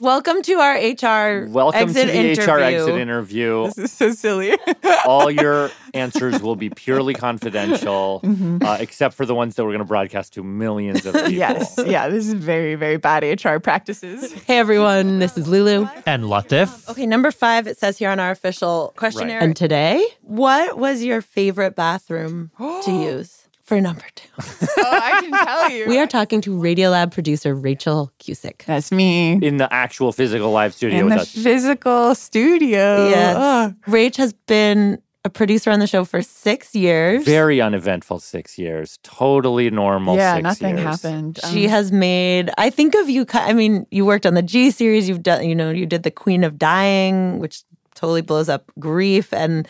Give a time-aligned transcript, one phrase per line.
[0.00, 2.52] Welcome to our HR Welcome exit to the interview.
[2.52, 3.64] HR exit interview.
[3.66, 4.56] This is so silly.
[5.04, 8.20] All your answers will be purely confidential,
[8.62, 11.32] uh, except for the ones that we're going to broadcast to millions of people.
[11.32, 11.80] yes.
[11.84, 14.32] Yeah, this is very, very bad HR practices.
[14.44, 15.88] Hey everyone, this is Lulu.
[16.06, 16.88] And Latif.
[16.88, 19.40] Okay, number five, it says here on our official questionnaire.
[19.40, 19.46] Right.
[19.46, 23.37] And today, what was your favorite bathroom to use
[23.68, 24.28] for number two?
[24.78, 25.86] oh, I can tell you.
[25.88, 28.64] We are talking to Radiolab producer Rachael Cusick.
[28.64, 29.32] That's me.
[29.42, 31.30] In the actual physical live studio In with the us.
[31.30, 33.08] physical studio.
[33.10, 33.36] Yes.
[33.36, 33.74] Ugh.
[33.86, 37.24] Rach has been a producer on the show for six years.
[37.24, 38.98] Very uneventful six years.
[39.02, 41.02] Totally normal yeah, six nothing years.
[41.02, 41.38] happened.
[41.52, 44.70] She Um, has made, I think of you, I mean, you worked on the G
[44.70, 47.62] series, you've done, you know, you did the Queen of Dying, which
[47.94, 49.66] totally blows up grief and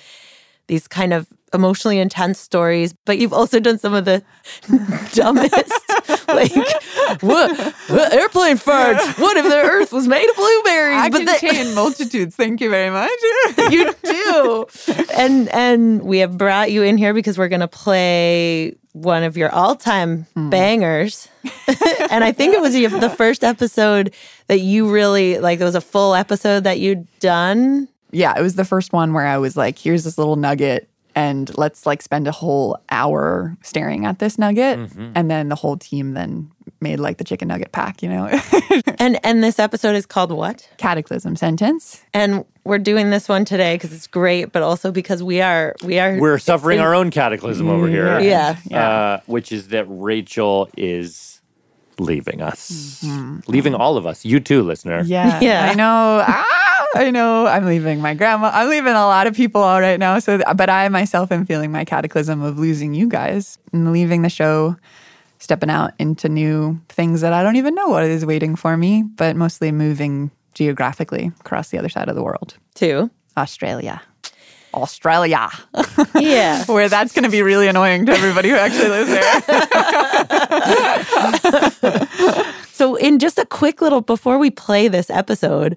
[0.69, 4.22] these kind of emotionally intense stories, but you've also done some of the
[5.12, 5.55] dumbest,
[6.28, 6.52] like,
[7.22, 7.56] what,
[7.88, 9.19] what airplane farts?
[9.19, 10.98] What if the earth was made of blueberries?
[11.02, 12.36] I but the- contain multitudes.
[12.36, 13.11] Thank you very much.
[13.72, 14.66] you do.
[15.16, 19.50] And and we have brought you in here because we're gonna play one of your
[19.50, 20.50] all-time Hmm.
[20.50, 21.28] bangers.
[22.11, 24.12] and I think it was the first episode
[24.48, 27.89] that you really like there was a full episode that you'd done.
[28.11, 31.56] Yeah, it was the first one where I was like, here's this little nugget and
[31.59, 34.79] let's like spend a whole hour staring at this nugget.
[34.79, 35.13] Mm-hmm.
[35.14, 38.41] And then the whole team then made like the chicken nugget pack, you know?
[39.01, 40.68] And and this episode is called what?
[40.77, 42.02] Cataclysm sentence.
[42.13, 46.01] And we're doing this one today because it's great, but also because we are we
[46.01, 48.18] are We're suffering our own cataclysm over here.
[48.18, 48.57] Yeah.
[48.73, 51.41] Uh, which is that Rachael is
[52.01, 53.05] leaving us.
[53.47, 54.24] Leaving all of us.
[54.24, 55.02] You too, listener.
[55.05, 55.39] Yeah.
[55.48, 55.70] Yeah.
[55.70, 56.24] I know.
[56.27, 57.46] Ah, I know.
[57.46, 58.50] I'm leaving my grandma.
[58.52, 60.18] I'm leaving a lot of people out right now.
[60.18, 64.30] So, but I myself am feeling my cataclysm of losing you guys and leaving the
[64.30, 64.76] show,
[65.38, 69.02] stepping out into new things that I don't even know what is waiting for me,
[69.02, 74.00] but mostly moving geographically across the other side of the world, to Australia.
[74.74, 75.48] Australia,
[76.14, 76.62] Yeah.
[76.66, 79.22] where that's going to be really annoying to everybody who actually lives there.
[82.78, 85.76] So, in just a quick little before we play this episode,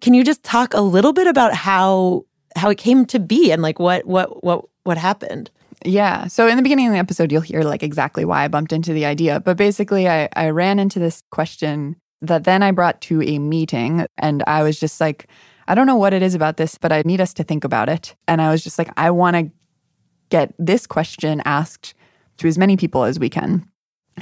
[0.00, 2.24] can you just talk a little bit about how
[2.56, 5.50] how it came to be and like what what what what happened?
[5.84, 6.26] Yeah.
[6.26, 8.92] So in the beginning of the episode, you'll hear like exactly why I bumped into
[8.92, 9.40] the idea.
[9.40, 14.06] But basically, I, I ran into this question that then I brought to a meeting.
[14.18, 15.28] And I was just like,
[15.68, 17.88] I don't know what it is about this, but I need us to think about
[17.88, 18.14] it.
[18.26, 19.50] And I was just like, I want to
[20.30, 21.94] get this question asked
[22.38, 23.68] to as many people as we can.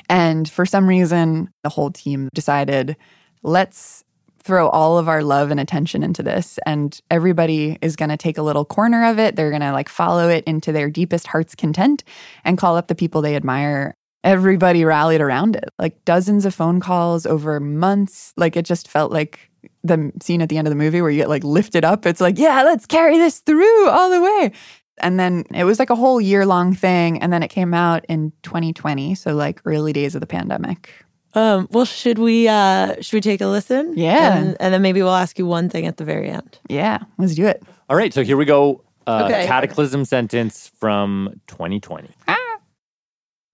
[0.09, 2.97] And for some reason, the whole team decided,
[3.43, 4.05] let's
[4.47, 8.39] throw all of our love and attention into this and everybody is going to take
[8.39, 9.35] a little corner of it.
[9.35, 12.05] They're going to like follow it into their deepest heart's content
[12.45, 13.97] and call up the people they admire.
[14.23, 18.33] Everybody rallied around it like dozens of phone calls over months.
[18.37, 19.51] Like it just felt like
[19.83, 22.07] the scene at the end of the movie where you get like lifted up.
[22.07, 24.53] It's like yeah let's carry this through all the way.
[24.99, 28.05] And then it was like a whole year long thing and then it came out
[28.09, 31.05] in 2020 so like early days of the pandemic
[31.37, 33.93] Um, well, should we uh should we take a listen?
[33.97, 34.39] Yeah.
[34.39, 36.59] and, and then maybe we'll ask you one thing at the very end.
[36.69, 38.83] yeah let's do it All right, so here we go.
[39.07, 39.47] Uh, Okay.
[39.47, 42.09] Cataclysm sentence from 2020.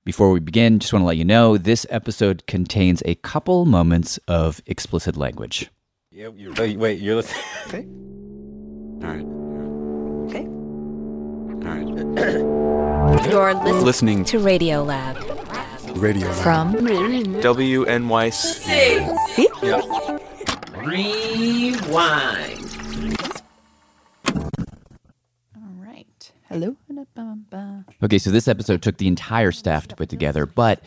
[0.04, 4.19] Before we begin, just want to let you know this episode contains a couple moments
[4.26, 5.70] of explicit language.
[6.11, 7.44] Yeah, you're, wait, wait, you're listening.
[7.69, 7.85] Okay.
[9.06, 9.26] All right.
[10.28, 10.46] Okay.
[11.67, 11.88] All right.
[13.31, 15.17] You're listening, Listening to Radiolab
[15.96, 17.92] radio from WNYC.
[25.56, 26.76] all right hello
[28.02, 30.80] Okay, so this episode took the entire staff to put together, but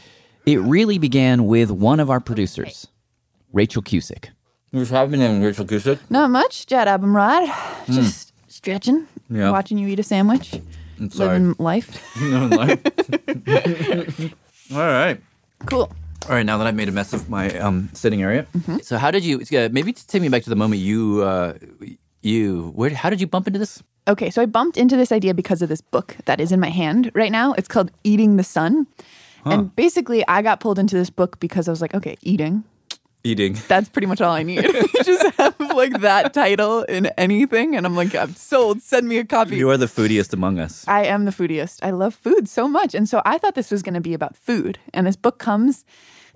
[0.46, 2.88] it really began with one of our producers,
[3.54, 4.26] Rachael Cusick.
[4.72, 6.00] What's happening, Rachael Cusick?
[6.10, 7.48] Not much, Jad Abumrad.
[7.50, 7.94] Hmm.
[7.94, 9.52] Just stretching, Yeah.
[9.52, 10.60] watching you eat a sandwich,
[11.10, 11.40] Sorry.
[11.40, 12.00] living life.
[14.72, 15.22] All right.
[15.66, 15.92] Cool.
[16.28, 18.48] All right, now that I've made a mess of my um, sitting area,
[18.82, 19.42] so how did you?
[19.54, 21.54] Uh, maybe take me back to the moment you, uh,
[22.24, 22.72] you.
[22.74, 22.90] Where?
[22.90, 23.84] How did you bump into this?
[24.08, 26.70] Okay, so I bumped into this idea because of this book that is in my
[26.70, 27.54] hand right now.
[27.54, 28.88] It's called Eating the Sun.
[29.46, 32.64] And basically, I got pulled into this book because I was like, okay, eating.
[33.26, 33.58] Eating.
[33.68, 34.62] That's pretty much all I need.
[35.04, 37.76] Just have like that title in anything.
[37.76, 38.84] And I'm like, I'm sold.
[38.84, 39.58] Send me a copy.
[39.58, 40.88] You are the foodiest among us.
[40.88, 41.80] I am the foodiest.
[41.82, 42.94] I love food so much.
[42.94, 44.78] And so I thought this was going to be about food.
[44.94, 45.86] And this book comes,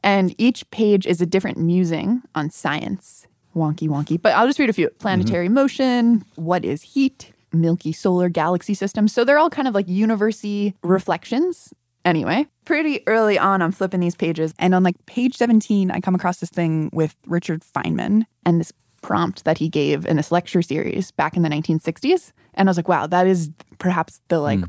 [0.04, 3.28] and each page is a different musing on science.
[3.56, 4.20] Wonky, wonky.
[4.20, 5.54] But I'll just read a few planetary mm-hmm.
[5.54, 9.08] motion, what is heat, Milky Solar Galaxy System.
[9.08, 11.74] So they're all kind of like university reflections.
[12.06, 14.54] Anyway, pretty early on, I'm flipping these pages.
[14.58, 18.72] And on like page 17, I come across this thing with Richard Feynman and this
[19.02, 22.32] prompt that he gave in this lecture series back in the 1960s.
[22.54, 23.50] And I was like, wow, that is
[23.80, 24.60] perhaps the like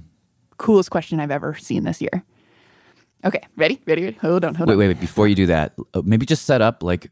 [0.59, 2.23] coolest question I've ever seen this year.
[3.25, 3.81] Okay, ready?
[3.87, 4.05] Ready?
[4.05, 4.17] ready?
[4.21, 4.79] Hold on, hold Wait, on.
[4.79, 5.01] wait, wait.
[5.01, 7.11] Before you do that, uh, maybe just set up like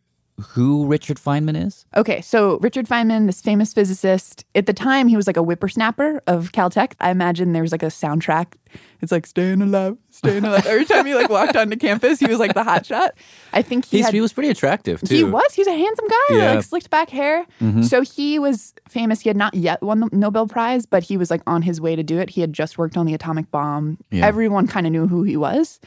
[0.51, 1.85] who Richard Feynman is.
[1.97, 6.23] Okay, so Richard Feynman, this famous physicist, at the time he was like a whippersnapper
[6.27, 6.93] of Caltech.
[7.01, 8.55] I imagine there was like a soundtrack.
[9.01, 10.67] It's like staying alive, staying alive.
[10.67, 13.13] Every time he like walked onto campus, he was like the hot shot.
[13.53, 15.15] I think he had, he was pretty attractive too.
[15.15, 15.55] He was.
[15.55, 16.53] He was a handsome guy, Yeah.
[16.55, 17.45] like slicked back hair.
[17.61, 17.83] Mm-hmm.
[17.83, 19.21] So he was famous.
[19.21, 21.97] He had not yet won the Nobel Prize, but he was like on his way
[21.97, 22.31] to do it.
[22.31, 23.99] He had just worked on the atomic bomb.
[24.11, 24.27] Yeah.
[24.27, 25.81] Everyone kind of knew who he was.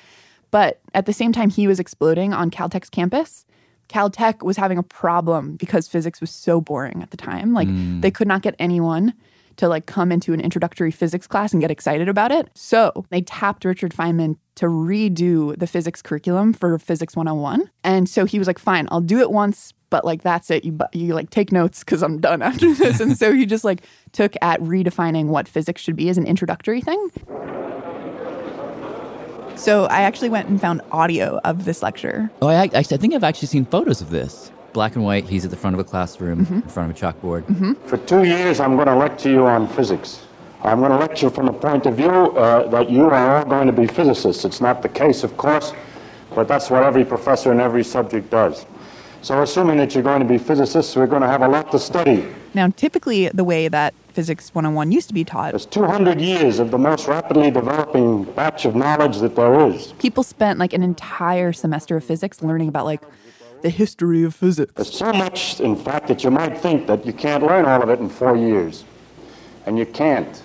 [0.49, 3.45] But at the same time, he was exploding on Caltech's campus.
[3.91, 7.53] Caltech was having a problem because physics was so boring at the time.
[7.53, 8.01] Like mm.
[8.01, 9.13] they could not get anyone
[9.57, 12.49] to like come into an introductory physics class and get excited about it.
[12.55, 17.69] So they tapped Richard Feynman to redo the physics curriculum for Physics 101.
[17.83, 20.63] And so he was like, fine, I'll do it once, but like that's it.
[20.63, 22.99] You, you like take notes because I'm done after this.
[23.01, 23.81] and so he just like
[24.13, 27.09] took at redefining what physics should be as an introductory thing.
[29.61, 32.31] So I actually went and found audio of this lecture.
[32.41, 34.51] Oh, I, I, I think I've actually seen photos of this.
[34.73, 35.25] Black and white.
[35.29, 36.55] He's at the front of a classroom, Mm-hmm.
[36.55, 37.77] in front of a chalkboard.
[37.87, 40.23] For two years, I'm going to lecture you on physics.
[40.63, 43.67] I'm going to lecture from the point of view uh, that you are all going
[43.67, 44.45] to be physicists.
[44.45, 45.73] It's not the case, of course,
[46.33, 48.65] but that's what every professor in every subject does.
[49.21, 51.77] So, assuming that you're going to be physicists, we're going to have a lot to
[51.77, 52.25] study.
[52.55, 56.69] Now, typically, the way that Physics 101 used to be taught, There's 200 years of
[56.71, 59.93] the most rapidly developing batch of knowledge that there is.
[59.99, 63.01] people spent like an entire semester of physics learning about like
[63.61, 64.73] the history of physics.
[64.75, 67.89] There's so much, in fact, that you might think that you can't learn all of
[67.89, 68.83] it in four years.
[69.67, 70.41] And you can't.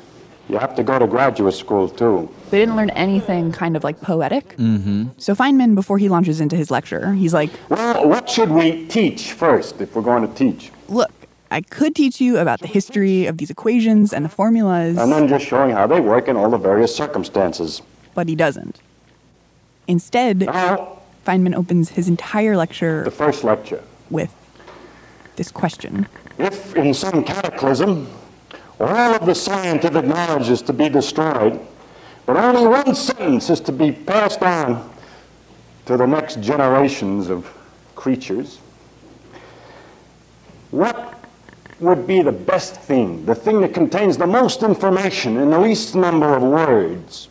[0.49, 2.29] You have to go to graduate school, too.
[2.51, 4.55] They didn't learn anything kind of like poetic.
[4.59, 5.07] Mm-hmm.
[5.17, 9.33] So Feynman, before he launches into his lecture, he's like, Well, what should we teach
[9.33, 10.71] first if we're going to teach?
[10.89, 11.11] look,
[11.57, 15.27] I could teach you about the history of these equations and the formulas, And then
[15.27, 17.81] just showing how they work in all the various circumstances.
[18.15, 18.79] but he doesn't.
[19.89, 23.83] Instead, Now, Feynman opens his entire lecture the first lecture.
[24.11, 24.35] with
[25.37, 26.07] this question.
[26.39, 28.07] If in some cataclysm
[28.79, 31.59] all of the scientific knowledge is to be destroyed,
[32.27, 34.91] but only one sentence is to be passed on
[35.87, 37.51] to the next generations of
[37.95, 38.59] creatures,
[40.71, 41.16] what
[41.81, 45.95] would be the best thing, the thing that contains the most information in the least
[45.95, 47.29] number of words?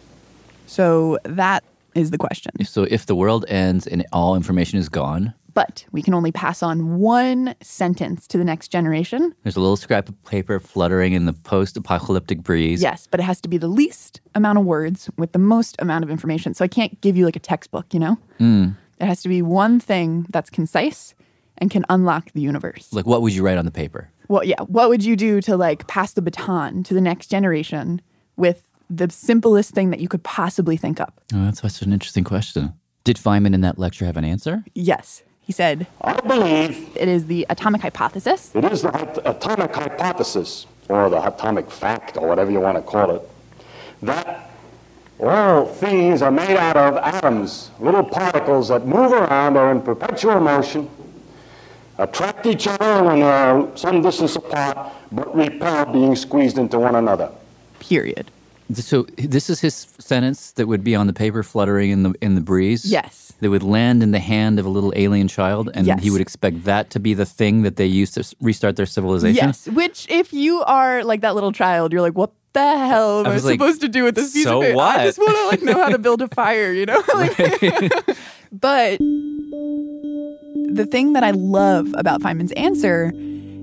[0.67, 1.63] So that
[1.95, 2.51] is the question.
[2.65, 6.61] So if the world ends and all information is gone, But we can only pass
[6.61, 9.33] on one sentence to the next generation.
[9.43, 12.81] there's a little scrap of paper fluttering in the post-apocalyptic breeze.
[12.81, 16.03] Yes, but it has to be the least amount of words with the most amount
[16.03, 16.53] of information.
[16.53, 18.17] So I can't give you like a textbook, you know?
[18.37, 18.69] Hmm.
[18.99, 21.15] It has to be one thing that's concise
[21.57, 22.91] and can unlock the universe.
[22.91, 24.09] Like, what would you write on the paper?
[24.27, 24.61] Well, yeah.
[24.67, 28.01] What would you do to like pass the baton to the next generation
[28.35, 31.21] with the simplest thing that you could possibly think up?
[31.33, 32.73] Oh, that's such an interesting question.
[33.03, 34.63] Did Feynman in that lecture have an answer?
[34.73, 35.23] Yes.
[35.41, 38.51] He said I believe it is the atomic hypothesis.
[38.55, 42.81] It is the hy- atomic hypothesis, or the atomic fact, or whatever you want to
[42.81, 43.21] call it,
[44.01, 44.49] that
[45.19, 50.39] all things are made out of atoms, little particles that move around or in perpetual
[50.39, 50.89] motion,
[51.97, 54.77] attract each other when they're some distance apart,
[55.11, 57.29] but repel being squeezed into one another.
[57.79, 58.31] Period.
[58.73, 62.33] So this is his sentence that would be on the paper fluttering in the in
[62.35, 62.83] the breeze.
[62.85, 63.33] Yes.
[63.41, 66.01] That would land in the hand of a little alien child, and Yes.
[66.01, 69.47] he would expect that to be the thing that they use to restart their civilization.
[69.47, 69.67] Yes.
[69.67, 73.31] Which, if you are like that little child, you're like, what the hell am I
[73.31, 74.77] I, was like, supposed to do with this piece so of paper?
[74.77, 74.99] what?
[75.01, 77.03] I just want to like know how to build a fire, you know?
[77.13, 77.37] Like,
[78.53, 78.99] but
[80.75, 83.13] the thing that I love about Feynman's answer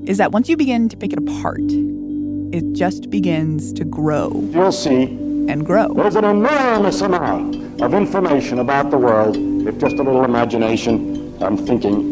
[0.07, 4.73] is that once you begin to pick it apart, it just begins to grow You'll
[4.73, 5.04] see
[5.49, 5.92] and grow.
[5.92, 11.59] there's an enormous amount of information about the world if just a little imagination, I'm
[11.59, 12.11] thinking,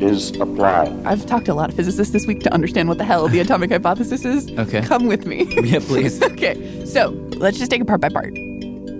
[0.00, 0.88] is applied.
[1.06, 3.38] I've talked to a lot of physicists this week to understand what the hell the
[3.40, 4.50] atomic hypothesis is.
[4.58, 4.80] Okay.
[4.82, 5.44] Come with me.
[5.62, 6.20] Yeah, please.
[6.32, 8.34] okay, so let's just take it part by part.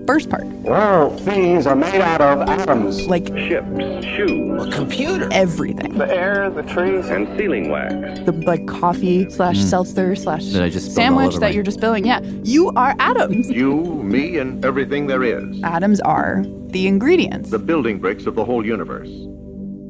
[0.07, 3.05] First part, All things are made out of atoms.
[3.07, 5.29] like Ships, shoes, A computer.
[5.31, 5.97] everything.
[5.97, 8.19] the air, the trees, and sealing wax.
[8.21, 9.31] The like coffee mm.
[9.31, 9.63] slash mm.
[9.63, 12.05] seltzer slash That I just sandwich that my- you're just spilling.
[12.05, 13.49] Yeah, you are atoms.
[13.49, 15.61] You, me, and everything there is.
[15.63, 17.49] Atoms are the ingredients.
[17.51, 19.09] The building bricks of the whole universe.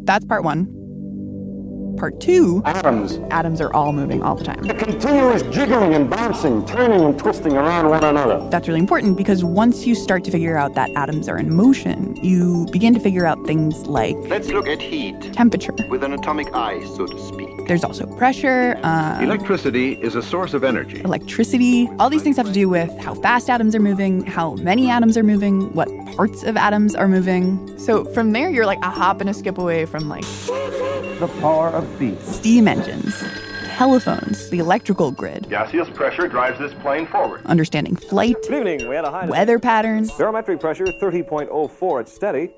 [0.03, 0.68] That's part one.
[2.01, 3.20] Part two, Atoms.
[3.29, 4.63] atoms are all moving all the time.
[4.63, 8.39] The continuous jiggling and bouncing, turning and twisting around one another.
[8.50, 12.15] That's really important because once you start to figure out that atoms are in motion,
[12.15, 15.75] you begin to figure out things like Let's look at heat temperature.
[15.89, 17.41] with an atomic eye, so to speak.
[17.68, 21.00] There's also pressure, uh, Electricity is a source of energy.
[21.01, 21.88] electricity.
[22.00, 25.18] All these things have to do with how fast atoms are moving, how many atoms
[25.18, 27.77] are moving, what parts of atoms are moving.
[27.80, 30.25] So from there, you're like a hop and a skip away from like
[31.20, 32.20] The power of beat.
[32.22, 33.15] steam engines,
[33.77, 37.41] telephones, the electrical grid, Gaseous pressure drives this plane forward.
[37.46, 38.89] understanding flight, Good evening.
[38.89, 40.12] We had a high weather patterns.
[40.18, 42.01] barometric pressure 30.04.
[42.01, 42.50] It's steady.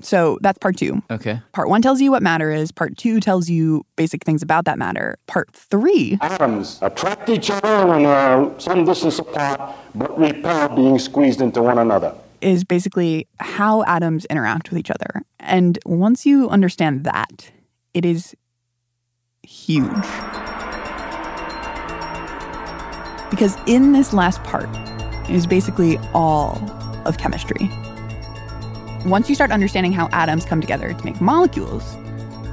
[0.00, 1.02] So that's part two.
[1.10, 1.40] Okay.
[1.52, 2.72] Part one tells you what matter is.
[2.72, 5.16] Part two tells you basic things about that matter.
[5.26, 9.60] Part three Atoms attract each other when they're some distance apart,
[9.94, 12.14] but repel being squeezed into one another.
[12.40, 15.22] is basically how atoms interact with each other.
[15.40, 17.50] And once you understand that,
[17.94, 18.34] it is
[19.42, 19.88] huge.
[23.30, 24.68] Because in this last part
[25.30, 26.58] is basically all
[27.06, 27.68] of chemistry.
[29.04, 31.96] Once you start understanding how atoms come together to make molecules,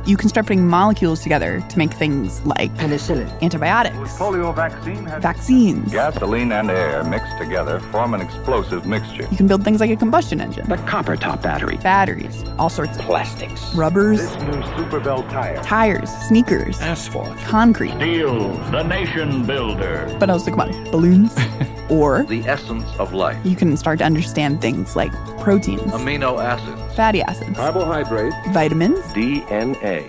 [0.05, 3.29] you can start putting molecules together to make things like Penicillin.
[3.43, 5.91] antibiotics, Polio vaccine has vaccines.
[5.93, 9.27] gasoline and air mixed together form an explosive mixture.
[9.29, 11.77] You can build things like a combustion engine, The copper top battery.
[11.77, 13.73] batteries, all sorts of Plastics.
[13.75, 15.61] rubbers, new Super Bell tire.
[15.63, 17.37] tires, sneakers, Asphalt.
[17.45, 17.91] concrete.
[17.91, 20.13] Steel, the nation builder.
[20.19, 21.33] But also, come on, balloons.
[21.91, 23.37] or The essence of life.
[23.45, 26.95] you can start to understand things like proteins, Amino acids.
[26.95, 28.35] fatty acids, Carbohydrates.
[28.51, 28.99] vitamins.
[29.13, 30.05] DNA.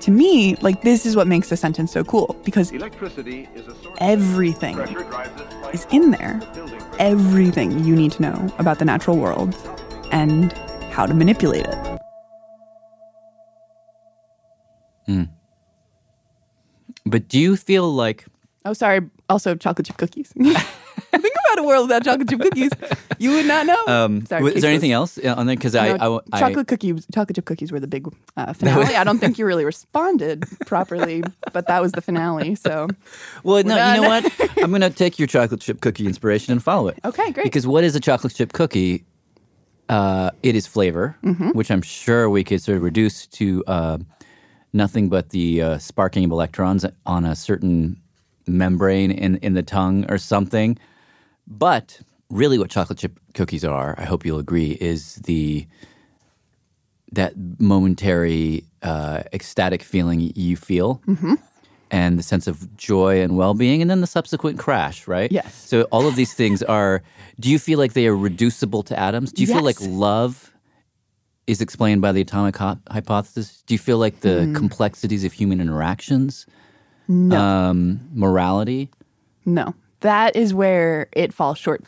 [0.00, 3.74] To me, like this is what makes the sentence so cool because Electricity is a
[3.82, 6.40] source everything pressure drives this plane is in there.
[7.00, 9.54] Everything you need to know about the natural world
[10.12, 10.52] and
[10.90, 11.98] how to manipulate it.
[15.06, 15.24] Hmm.
[17.06, 18.26] But do you feel like
[18.64, 19.00] Oh, sorry.
[19.28, 20.32] Also, chocolate chip cookies.
[20.36, 22.70] Think about a world without chocolate chip cookies.
[23.18, 23.84] You would not know.
[23.86, 25.56] um, Sorry, w- is there anything else on there?
[25.56, 28.94] Because I, I, I, chocolate cookies, chocolate chip cookies were the big uh, finale.
[28.96, 32.54] I don't think you really responded properly, but that was the finale.
[32.54, 32.88] So
[33.42, 34.32] well, no, you know what?
[34.62, 36.98] I'm going to take your chocolate chip cookie inspiration and follow it.
[37.04, 37.44] Okay, great.
[37.44, 39.04] Because what is a chocolate chip cookie?
[39.88, 41.50] Uh, it is flavor, Mm-hmm.
[41.50, 43.98] which I'm sure we could sort of reduce to uh,
[44.72, 48.00] nothing but the uh, sparking of electrons on a certain
[48.48, 50.78] membrane in, in the tongue or something.
[51.46, 52.00] But
[52.30, 55.66] really, what chocolate chip cookies are, I hope you'll agree, is the
[57.12, 61.00] that momentary uh, ecstatic feeling you feel.
[61.06, 61.34] Mm-hmm.
[61.90, 65.32] And the sense of joy and well being, and then the subsequent crash, right?
[65.32, 65.54] Yes.
[65.54, 67.02] So, all of these things are,
[67.40, 69.32] do you feel like they are reducible to atoms?
[69.32, 70.52] Do you feel like love
[71.46, 73.62] is explained by the atomic hy- hypothesis?
[73.66, 74.54] Do you feel like the Hmm.
[74.54, 76.44] complexities of human interactions,
[77.08, 78.90] no, um, morality?
[79.44, 81.82] no, that is where it falls short.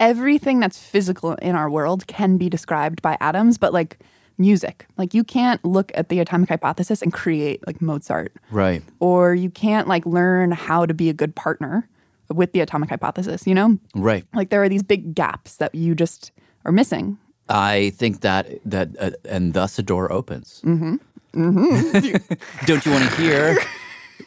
[0.00, 3.98] Everything that's physical in our world can be described by atoms, but like
[4.38, 8.82] music, like you can't look at the atomic hypothesis and create like Mozart, Right.
[8.98, 11.88] or you can't like learn how to be a good partner
[12.28, 13.46] with the atomic hypothesis.
[13.46, 14.24] You know, Right.
[14.34, 16.32] like there are these big gaps that you just
[16.64, 17.16] are missing.
[17.48, 20.60] I think that that uh, and thus a door opens.
[20.64, 20.96] Mm-hmm.
[21.34, 22.34] Mm-hmm.
[22.66, 23.56] don't you want to hear?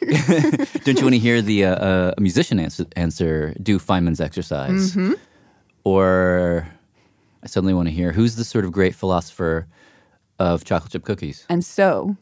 [0.84, 3.54] don't you want to hear the uh, uh, musician answer, answer?
[3.62, 4.96] Do Feynman's exercise,
[5.84, 6.66] or
[7.42, 9.66] I suddenly want to hear who's the sort of great philosopher
[10.38, 11.46] of chocolate chip cookies?
[11.48, 12.16] And so,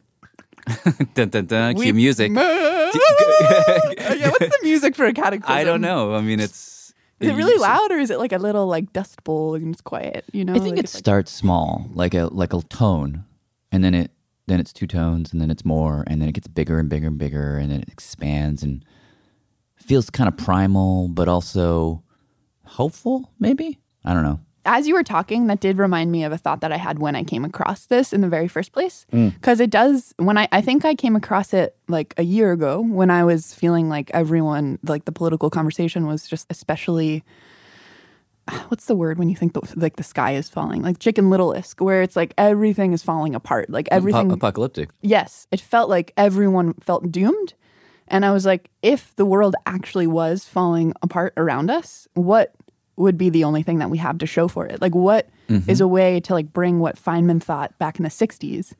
[1.14, 2.32] dun, dun, dun, cue We- music.
[2.34, 5.54] yeah, what's the music for a cataclysm?
[5.56, 6.14] I don't know.
[6.14, 9.22] I mean, it's Is it really loud or is it like a little like dust
[9.24, 10.24] bowl and it's quiet?
[10.32, 13.24] You know, I think like it it's like- starts small, like a like a tone,
[13.72, 14.10] and then it
[14.46, 17.08] then it's two tones, and then it's more, and then it gets bigger and bigger
[17.08, 18.84] and bigger, and then it expands and
[19.76, 22.02] feels kind of primal, but also
[22.64, 23.32] hopeful.
[23.38, 24.40] Maybe I don't know.
[24.64, 27.14] as you were talking, that did remind me of a thought that I had when
[27.14, 29.06] I came across this in the very first place.
[29.12, 29.34] Mm.
[29.34, 32.80] Because it does, when I, I think I came across it like a year ago
[32.80, 37.24] when I was feeling like everyone, like the political conversation was just especially
[38.68, 41.80] what's the word when you think the, like the sky is falling, like Chicken Little-esque,
[41.80, 44.26] where it's like everything is falling apart, like everything.
[44.26, 44.90] Apo- apocalyptic.
[45.02, 47.54] Yes, it felt like everyone felt doomed.
[48.08, 52.54] And I was like, if the world actually was falling apart around us, what
[52.96, 54.80] would be the only thing that we have to show for it?
[54.80, 55.80] Like, what is Mhm.
[55.80, 58.72] a way to like bring what Feynman thought back in the 60s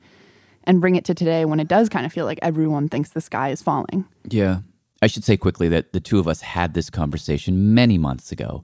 [0.63, 3.21] and bring it to today when it does kind of feel like everyone thinks the
[3.21, 4.05] sky is falling?
[4.29, 4.59] Yeah.
[5.01, 8.63] I should say quickly that the two of us had this conversation many months ago,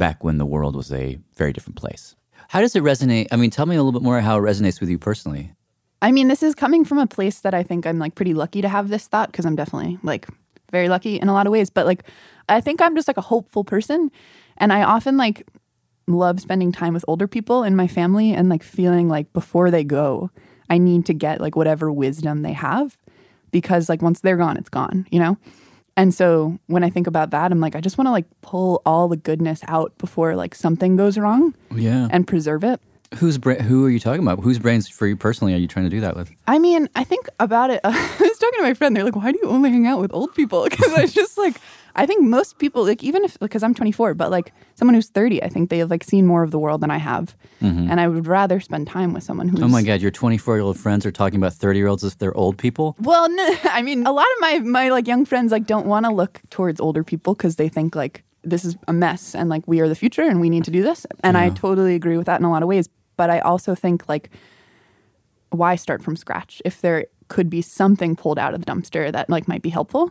[0.00, 2.16] back when the world was a very different place.
[2.48, 3.28] How does it resonate?
[3.30, 5.52] I mean, tell me a little bit more how it resonates with you personally.
[6.00, 8.62] I mean, this is coming from a place that I think I'm like pretty lucky
[8.62, 10.26] to have this thought because I'm definitely like
[10.72, 11.68] very lucky in a lot of ways.
[11.68, 12.04] But like,
[12.48, 14.10] I think I'm just like a hopeful person.
[14.56, 15.46] And I often like
[16.06, 19.84] love spending time with older people in my family and like feeling like before they
[19.84, 20.30] go,
[20.70, 22.96] I need to get like whatever wisdom they have
[23.50, 25.36] because like once they're gone, it's gone, you know?
[25.96, 28.80] And so when I think about that, I'm like, I just want to like pull
[28.86, 32.08] all the goodness out before like something goes wrong Yeah.
[32.10, 32.80] and preserve it.
[33.16, 34.38] Who's bra- who are you talking about?
[34.38, 36.30] Whose brains for you personally are you trying to do that with?
[36.46, 37.80] I mean, I think about it.
[37.84, 38.94] I was talking to my friend.
[38.94, 41.56] They're like, "Why do you only hang out with old people?" Because I just like,
[41.96, 45.42] I think most people, like, even if because I'm 24, but like someone who's 30,
[45.42, 47.90] I think they have like seen more of the world than I have, Mhm.
[47.90, 49.60] and I would rather spend time with someone who's.
[49.60, 52.12] Oh my God, your 24 year old friends are talking about 30 year olds as
[52.12, 52.94] if they're old people?
[53.00, 56.06] Well, no, I mean, a lot of my my like young friends like don't want
[56.06, 59.64] to look towards older people because they think like this is a mess and like
[59.66, 61.06] we are the future and we need to do this.
[61.24, 62.88] And I totally agree with that in a lot of ways.
[63.20, 64.30] But I also think like
[65.50, 69.28] why start from scratch if there could be something pulled out of the dumpster that
[69.28, 70.10] like might be helpful.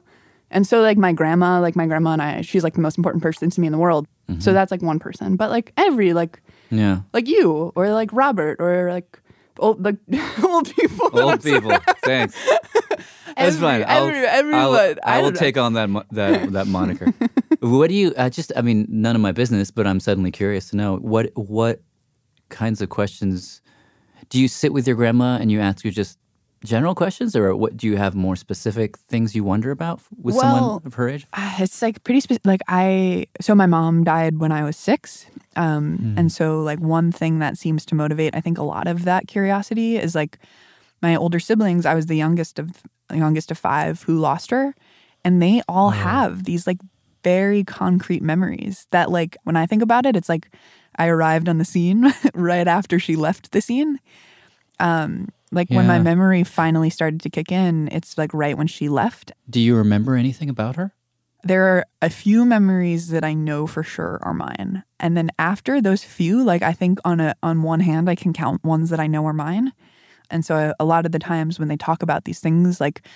[0.52, 3.24] And so like my grandma, like my grandma and I, she's like the most important
[3.24, 4.06] person to me in the world.
[4.28, 4.54] So mm-hmm.
[4.54, 5.38] that's like one person.
[5.38, 6.40] But like every like
[6.70, 7.00] Yeah.
[7.12, 9.20] like you or like Robert or like
[9.58, 9.98] old like
[10.44, 11.10] old people.
[11.20, 11.76] Old people.
[12.04, 12.38] Thanks.
[13.38, 13.86] That's Every- fine.
[13.88, 14.62] I'll, every- everyone.
[14.62, 17.14] I'll, I I will take on that that that moniker.
[17.62, 18.14] what do you?
[18.18, 18.52] I just.
[18.56, 21.82] I mean, none of my business, but I'm suddenly curious to know what what
[22.50, 23.62] kinds of questions
[24.30, 26.20] do you sit with your grandma and you ask her just
[26.64, 30.42] general questions, or what do you have more specific things you wonder about with Well,
[30.42, 31.26] someone of her age?
[31.34, 32.46] Uh, it's like pretty specific.
[32.46, 37.12] Like I, so my mom died when I was six, um, and so like one
[37.12, 40.38] thing that seems to motivate, I think, a lot of that curiosity is like
[41.02, 41.86] my older siblings.
[41.86, 44.76] I was the youngest of youngest of five who lost her,
[45.24, 46.80] and they all have these like
[47.24, 50.50] very concrete memories that like when I think about it, it's like
[51.00, 54.00] I arrived on the scene right after she left the scene.
[54.80, 58.88] Um, like when my memory finally started to kick in, it's like right when she
[58.88, 59.32] left.
[59.50, 60.94] Do you remember anything about her?
[61.44, 64.84] There are a few memories that I know for sure are mine.
[65.00, 68.34] And then after those few, like I think on a on one hand I can
[68.34, 69.72] count ones that I know are mine.
[70.30, 73.08] And so a, a lot of the times when they talk about these things like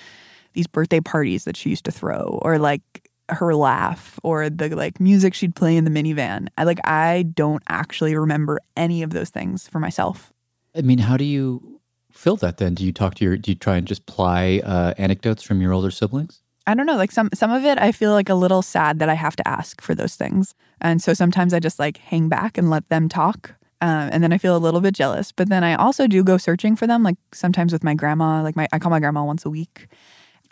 [0.54, 5.00] these birthday parties that she used to throw or like her laugh or the like
[5.00, 9.30] music she'd play in the minivan, I like I don't actually remember any of those
[9.30, 10.34] things for myself.
[10.76, 11.80] I mean, how do you
[12.12, 12.74] fill that then?
[12.74, 13.38] Do you talk to your?
[13.38, 16.42] Do you try and just ply uh, anecdotes from your older siblings?
[16.66, 19.10] I don't know, like some some of it I feel like a little sad that
[19.10, 20.56] I have to ask for those things.
[20.80, 23.56] And so sometimes I just like hang back and let them talk.
[23.82, 25.34] Um, and then I feel a little bit jealous.
[25.34, 28.42] But then I also do go searching for them, like sometimes with my grandma.
[28.42, 29.88] Like my I call my grandma once a week.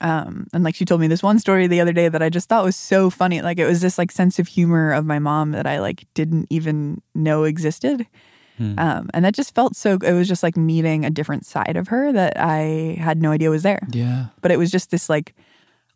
[0.02, 2.50] Um, and like she told me this one story the other day that I just
[2.50, 3.42] thought was so funny.
[3.42, 6.48] Like it was this like sense of humor of my mom that I like didn't
[6.50, 8.06] even know existed.
[8.60, 11.88] Um, and that just felt so it was just like meeting a different side of
[11.88, 14.26] her that I had no idea was there Yeah.
[14.42, 15.34] but it was just this like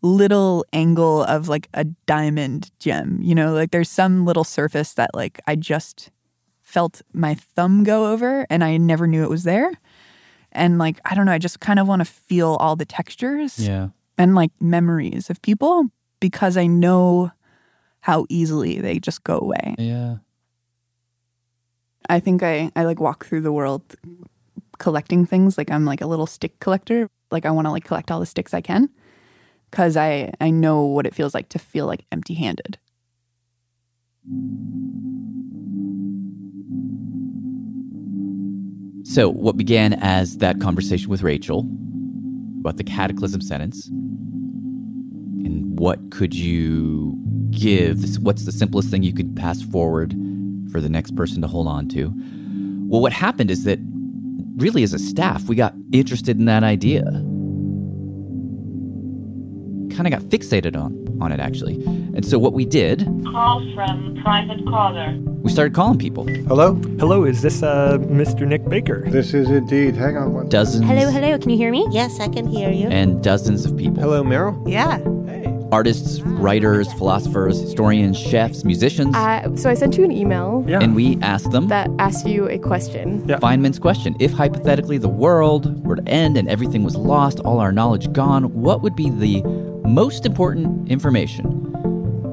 [0.01, 5.09] little angle of like a diamond gem you know like there's some little surface that
[5.15, 6.11] like i just
[6.61, 9.71] felt my thumb go over and i never knew it was there
[10.55, 13.59] and like i don't know i just kind of want to feel all the textures
[13.59, 13.89] Yeah.
[14.17, 15.85] and like memories of people
[16.19, 17.31] because i know
[18.01, 20.17] how easily they just go away Yeah.
[22.07, 23.81] I think I, I like walk through the world
[24.77, 25.57] collecting things.
[25.57, 27.09] Like I'm like a little stick collector.
[27.31, 28.89] Like I want to like collect all the sticks I can
[29.71, 32.77] because I, I know what it feels like to feel like empty handed.
[39.07, 41.59] So, what began as that conversation with Rachael
[42.59, 47.15] about the cataclysm sentence, and what could you
[47.51, 48.17] give?
[48.23, 50.15] What's the simplest thing you could pass forward
[50.71, 52.11] for the next person to hold on to?
[52.87, 53.77] Well, what happened is that
[54.55, 57.03] really, as a staff, we got interested in that idea.
[59.95, 61.75] Kind of got fixated on on it actually.
[62.15, 65.13] And so what we did, Call from private caller.
[65.43, 66.25] we started calling people.
[66.47, 66.75] Hello?
[66.99, 68.47] Hello, is this uh, Mr.
[68.47, 69.03] Nick Baker?
[69.09, 69.95] This is indeed.
[69.95, 71.37] Hang on one Dozens Hello, hello.
[71.37, 71.87] Can you hear me?
[71.91, 72.87] Yes, I can hear you.
[72.87, 74.01] and dozens of people.
[74.01, 74.55] Hello, Meryl?
[74.69, 74.99] Yeah.
[75.29, 75.51] Hey.
[75.71, 79.15] Artists, writers, philosophers, historians, chefs, musicians.
[79.15, 80.63] Uh, so I sent you an email.
[80.67, 80.79] Yeah.
[80.79, 83.27] And we asked them that asked you a question.
[83.27, 83.39] Yeah.
[83.39, 84.15] Feynman's question.
[84.19, 88.53] If hypothetically the world were to end and everything was lost, all our knowledge gone,
[88.53, 89.41] what would be the
[89.87, 91.45] most important information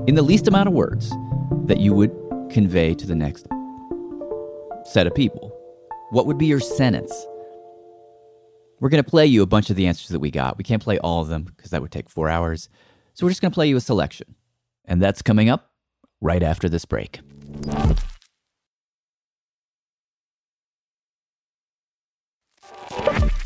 [0.06, 1.10] in the least amount of words
[1.66, 2.10] that you would
[2.50, 3.46] convey to the next
[4.84, 5.50] set of people?
[6.10, 7.12] What would be your sentence?
[8.80, 10.58] We're going to play you a bunch of the answers that we got.
[10.58, 12.68] We can't play all of them because that would take four hours.
[13.14, 14.34] So we're just going to play you a selection.
[14.84, 15.70] And that's coming up
[16.20, 17.20] right after this break.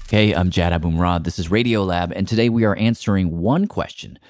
[0.09, 1.25] Hey, I'm Jad Abumrad.
[1.25, 4.21] This is Radiolab, and today we are answering one question.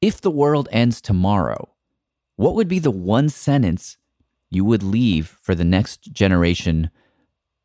[0.00, 1.68] If the world ends tomorrow,
[2.36, 3.98] what would be the one sentence
[4.48, 6.88] you would leave for the next generation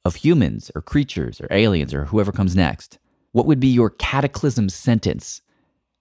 [0.03, 2.99] of humans or creatures or aliens or whoever comes next?
[3.31, 5.41] What would be your cataclysm sentence?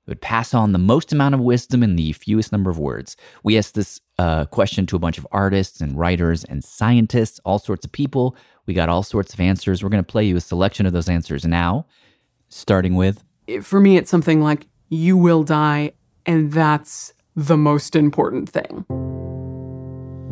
[0.07, 3.17] It would pass on the most amount of wisdom in the fewest number of words.
[3.45, 7.61] We asked this uh, question to a bunch of artists and writers and scientists, all
[7.61, 8.37] sorts of people.
[8.67, 9.83] We got all sorts of answers.
[9.83, 11.87] We're going to play you a selection of those answers now,
[12.49, 13.23] starting with
[13.63, 15.93] For me, it's something like, you will die,
[16.27, 18.85] and that's the most important thing.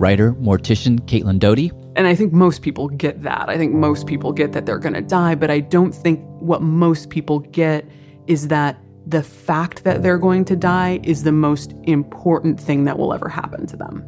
[0.00, 1.70] writer, mortician Caitlin Doughty.
[1.94, 3.48] And I think most people get that.
[3.48, 6.62] I think most people get that they're going to die, but I don't think what
[6.62, 7.86] most people get
[8.26, 8.78] is that
[9.10, 13.28] the fact that they're going to die is the most important thing that will ever
[13.28, 14.06] happen to them.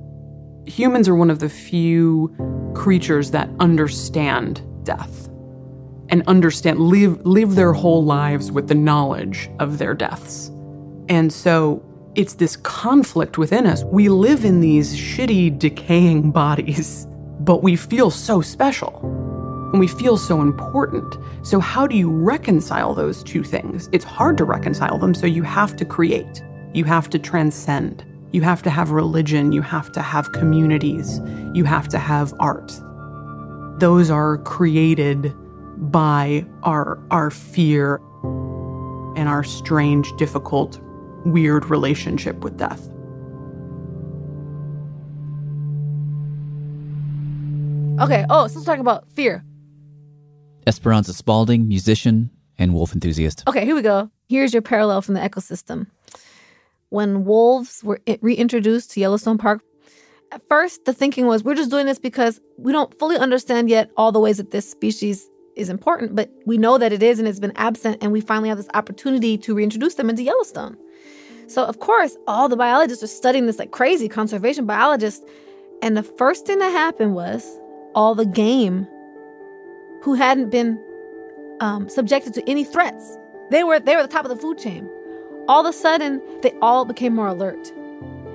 [0.67, 2.33] Humans are one of the few
[2.75, 5.29] creatures that understand death
[6.09, 10.49] and understand live live their whole lives with the knowledge of their deaths.
[11.09, 11.83] And so
[12.15, 13.83] it's this conflict within us.
[13.85, 17.09] We live in these shitty decaying bodies,
[17.41, 19.22] but we feel so special
[19.73, 21.17] and we feel so important.
[21.43, 23.89] So, how do you reconcile those two things?
[23.91, 26.43] It's hard to reconcile them, so you have to create,
[26.75, 31.21] you have to transcend, you have to have religion, you have to have communities,
[31.55, 32.79] you have to have art.
[33.79, 35.35] Those are created
[35.91, 37.97] by our, our fear
[39.17, 40.79] and our strange, difficult,
[41.25, 42.89] weird relationship with death.
[48.01, 48.25] Okay.
[48.29, 49.45] Oh, so let's talk about fear.
[50.67, 53.43] Esperanza Spalding, musician and wolf enthusiast.
[53.49, 54.11] Okay, here we go.
[54.29, 55.87] Here's your parallel from the ecosystem.
[56.91, 59.63] When wolves were reintroduced to Yellowstone Park,
[60.31, 63.91] at first the thinking was we're just doing this because we don't fully understand yet
[63.97, 67.29] all the ways that this species is important, but we know that it is and
[67.29, 70.77] it's been absent, and we finally have this opportunity to reintroduce them into Yellowstone.
[71.47, 75.23] So, of course, all the biologists are studying this like crazy, conservation biologists.
[75.83, 77.45] And the first thing that happened was
[77.95, 78.87] all the game
[80.03, 80.79] who hadn't been
[81.61, 83.19] um, subjected to any threats.
[83.51, 84.89] They were they were at the top of the food chain.
[85.49, 87.73] All of a sudden, they all became more alert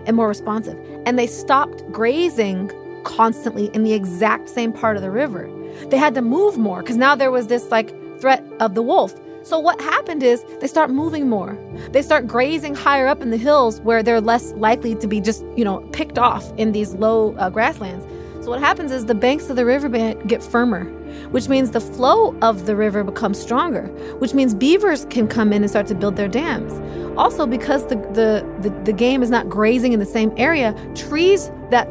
[0.06, 2.72] and more responsive, and they stopped grazing
[3.04, 5.50] constantly in the exact same part of the river.
[5.90, 9.14] They had to move more because now there was this like threat of the wolf.
[9.44, 11.58] So what happened is they start moving more.
[11.92, 15.46] They start grazing higher up in the hills where they're less likely to be just
[15.56, 18.06] you know picked off in these low uh, grasslands.
[18.48, 20.86] So what happens is the banks of the riverbed get firmer,
[21.32, 23.88] which means the flow of the river becomes stronger,
[24.20, 26.72] which means beavers can come in and start to build their dams.
[27.18, 31.52] Also, because the the the, the game is not grazing in the same area, trees
[31.72, 31.90] that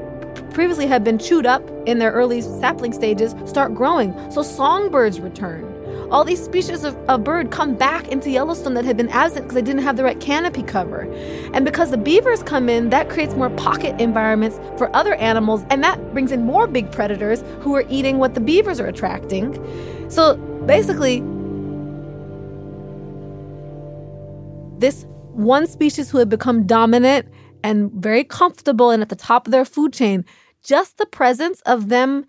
[0.54, 4.14] previously had been chewed up in their early sapling stages start growing.
[4.30, 5.75] So songbirds return.
[6.10, 9.54] All these species of, of bird come back into Yellowstone that had been absent because
[9.54, 11.00] they didn't have the right canopy cover.
[11.52, 15.82] And because the beavers come in, that creates more pocket environments for other animals, and
[15.82, 19.54] that brings in more big predators who are eating what the beavers are attracting.
[20.08, 21.20] So basically,
[24.78, 27.26] this one species who had become dominant
[27.64, 30.24] and very comfortable and at the top of their food chain,
[30.62, 32.26] just the presence of them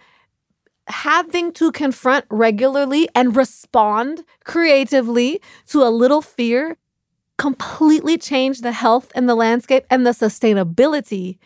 [0.87, 6.77] having to confront regularly and respond creatively to a little fear
[7.37, 11.37] completely changed the health and the landscape and the sustainability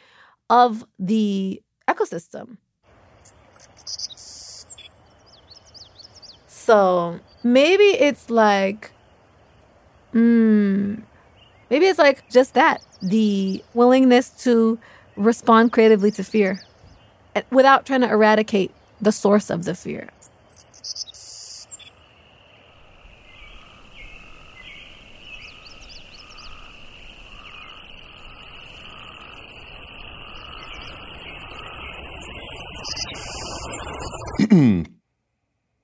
[0.49, 2.57] of the ecosystem.
[6.47, 8.91] So maybe it's like,
[10.13, 11.01] mm,
[11.69, 14.79] maybe it's like just that the willingness to
[15.15, 16.61] respond creatively to fear
[17.51, 20.09] without trying to eradicate the source of the fear.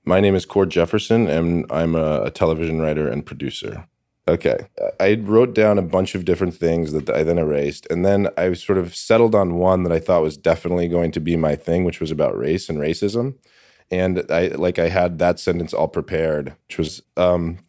[0.04, 3.86] My name is Cord Jefferson, and I'm a, television writer and producer.
[4.28, 4.58] Okay.
[5.00, 7.86] I wrote down a bunch of different things that I then erased.
[7.88, 11.20] And then I sort of settled on one that I thought was definitely going to
[11.20, 13.36] be my thing, which was about race and racism.
[13.90, 17.60] And I like I had that sentence all prepared, which was um,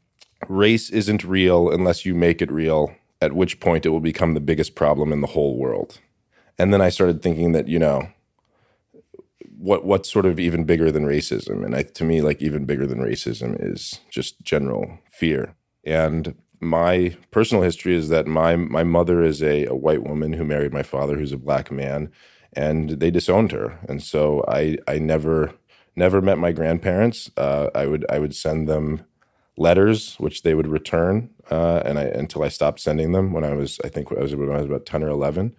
[0.50, 4.42] race isn't real unless you make it real, at which point it will become the
[4.42, 6.00] biggest problem in the whole world.
[6.58, 8.10] And then I started thinking that, you know,
[9.58, 11.64] what what's sort of even bigger than racism?
[11.64, 15.56] And I, to me, like even bigger than racism is just general fear.
[15.86, 20.44] And my personal history is that my my mother is a, a white woman who
[20.44, 22.12] married my father, who's a black man,
[22.54, 23.80] and they disowned her.
[23.88, 25.54] And so I I never
[25.96, 27.32] never met my grandparents.
[27.38, 29.04] Uh, I would I would send them
[29.58, 33.54] letters, which they would return, uh, and I until I stopped sending them when I
[33.54, 35.56] was I think I was when I was about ten or eleven.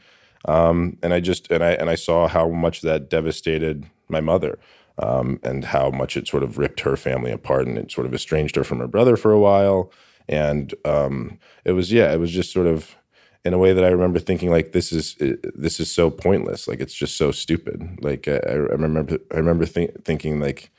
[0.47, 4.59] Um, and I just and I and I saw how much that devastated my mother.
[4.99, 8.13] Um, and how much it sort of ripped her family apart and it sort of
[8.13, 9.91] estranged her from her brother for a while
[10.29, 12.97] and um, it was yeah, it was just sort of
[13.45, 16.81] in a way that I remember thinking like this is this is so pointless, like
[16.81, 17.99] it's just so stupid.
[18.03, 20.71] Like I, I remember I remember th- thinking like,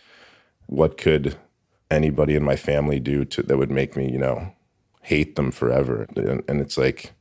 [0.68, 1.36] what could
[1.90, 4.54] anybody in my family do to that would make me you know
[5.02, 6.08] hate them forever?
[6.16, 7.14] And, and it's like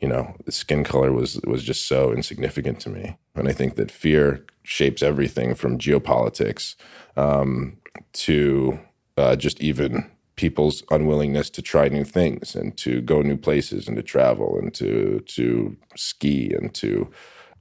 [0.00, 3.76] you know the skin color was was just so insignificant to me, and I think
[3.76, 6.74] that fear shapes everything from geopolitics
[7.16, 7.78] um,
[8.12, 8.78] to
[9.16, 13.96] uh, just even people's unwillingness to try new things and to go new places and
[13.96, 17.10] to travel and to to ski and to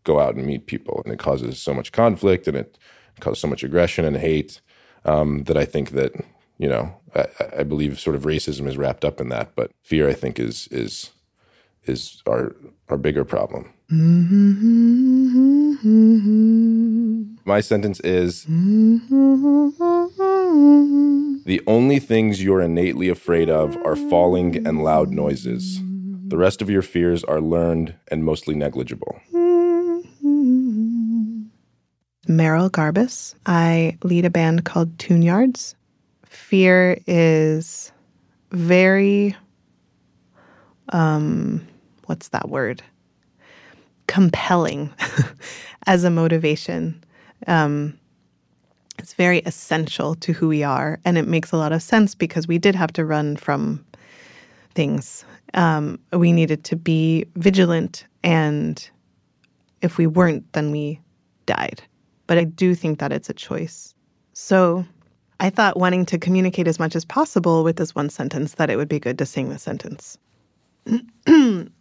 [0.03, 1.01] go out and meet people.
[1.03, 2.77] And it causes so much conflict and it
[3.19, 4.61] causes so much aggression and hate
[5.05, 6.13] um, that I think that
[6.59, 7.25] you know I,
[7.59, 10.67] I, believe sort of racism is wrapped up in that but fear I think is
[10.69, 11.11] is
[11.85, 12.55] is our
[12.89, 13.73] our bigger problem.
[17.45, 18.45] My sentence is
[21.47, 25.79] The only things you're innately afraid of are falling and loud noises.
[26.27, 29.21] The rest of your fears are learned and mostly negligible.
[32.27, 33.33] Meryl Garbus.
[33.45, 35.73] I lead a band called Tune Yards.
[36.25, 37.93] Fear is
[38.51, 39.33] very,
[40.89, 41.65] um,
[42.07, 42.83] what's that word?
[44.07, 44.93] Compelling
[45.87, 47.01] as a motivation.
[47.47, 47.97] Um,
[48.97, 50.99] it's very essential to who we are.
[51.05, 53.85] And it makes a lot of sense because we did have to run from
[54.75, 55.25] things.
[55.53, 58.05] Um, we needed to be vigilant.
[58.23, 58.89] And
[59.81, 60.99] if we weren't, then we
[61.45, 61.81] died.
[62.27, 63.93] But I do think that it's a choice.
[64.33, 64.85] So
[65.39, 68.75] I thought wanting to communicate as much as possible with this one sentence that it
[68.75, 70.17] would be good to sing the sentence.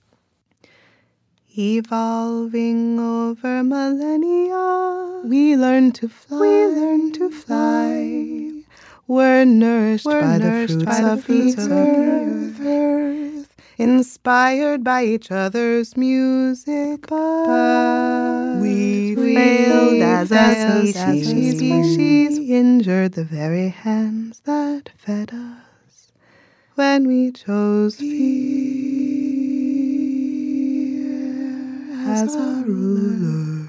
[1.59, 6.39] Evolving over millennia, we learn to fly.
[6.39, 8.63] We learn to fly.
[9.07, 15.05] We're nourished, We're by, nourished the by the fruits of, the earth, earth, inspired by
[15.05, 17.07] each other's music.
[17.09, 26.13] But we, we failed as a species, species, injured the very hands that fed us
[26.75, 28.66] when we chose fear
[32.17, 33.69] as our ruler.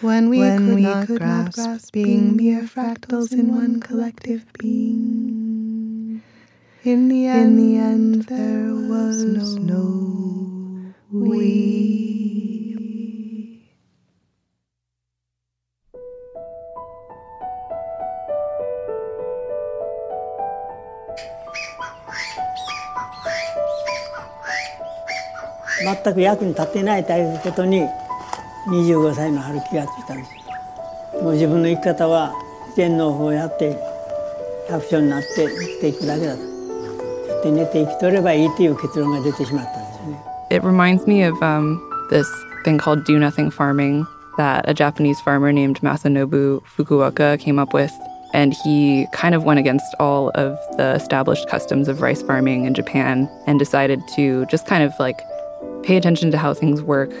[0.00, 3.80] When we, when could, we not could grasp, not grasp being mere fractals in one
[3.80, 6.22] collective being.
[6.84, 12.07] In the end, in the end there was no, no we.
[26.04, 27.82] 全く役に立ってないということに
[28.68, 32.32] 25歳の春気がついたんですもう自分の生き方は
[32.76, 33.76] 天皇法をやって
[34.68, 41.78] 百姓になって生きていくだけだと食って寝て生きとればいいという結論が出てしまったんですね It reminds me of、um,
[42.10, 42.26] this
[42.64, 44.06] thing called do nothing farming
[44.38, 47.92] that a Japanese farmer named Masanobu Fukuoka came up with
[48.34, 52.74] and he kind of went against all of the established customs of rice farming in
[52.74, 55.18] Japan and decided to just kind of like
[55.82, 57.12] pay attention to how things work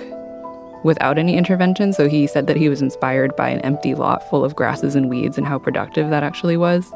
[0.84, 1.92] without any intervention.
[1.92, 5.08] So he said that he was inspired by an empty lot full of grasses and
[5.08, 6.90] weeds and how productive that actually was.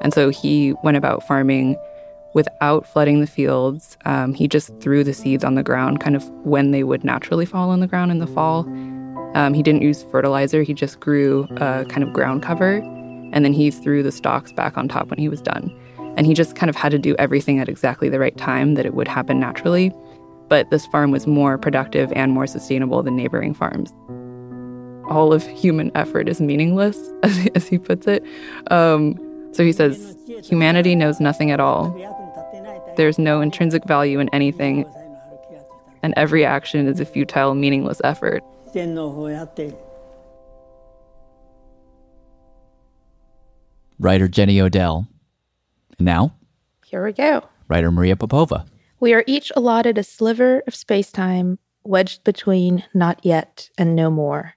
[0.00, 1.76] And so he went about farming
[2.32, 3.98] without flooding the fields.
[4.04, 7.44] Um, he just threw the seeds on the ground kind of when they would naturally
[7.44, 8.60] fall on the ground in the fall.
[9.34, 12.76] Um, he didn't use fertilizer, he just grew a kind of ground cover.
[13.32, 15.72] And then he threw the stalks back on top when he was done.
[16.16, 18.86] And he just kind of had to do everything at exactly the right time that
[18.86, 19.94] it would happen naturally
[20.50, 23.94] but this farm was more productive and more sustainable than neighboring farms.
[25.08, 28.22] All of human effort is meaningless, as he, as he puts it.
[28.70, 29.16] Um,
[29.52, 31.96] so he says, humanity knows nothing at all.
[32.96, 34.84] there's no intrinsic value in anything,
[36.02, 38.42] and every action is a futile, meaningless effort.
[43.98, 45.06] Writer Jenny Odell.
[45.98, 46.34] And now,
[46.86, 47.44] Here we go.
[47.68, 48.64] writer Maria Popova.
[49.00, 54.10] We are each allotted a sliver of space time wedged between not yet and no
[54.10, 54.56] more,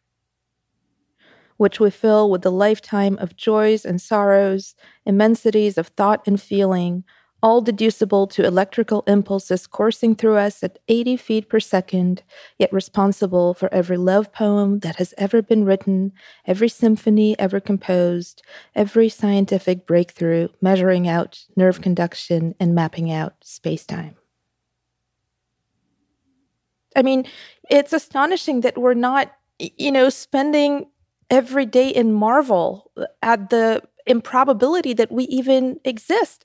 [1.56, 4.75] which we fill with the lifetime of joys and sorrows,
[5.06, 7.06] immensities of thought and feeling,
[7.41, 12.21] all deducible to electrical impulses coursing through us at 80 feet per second,
[12.58, 16.12] yet responsible for every love poem that has ever been written,
[16.45, 18.43] every symphony ever composed,
[18.75, 24.15] every scientific breakthrough measuring out nerve conduction and mapping out spacetime.
[26.95, 27.25] I mean,
[27.69, 30.88] it's astonishing that we're not, you know, spending
[31.29, 36.43] every day in marvel at the improbability that we even exist.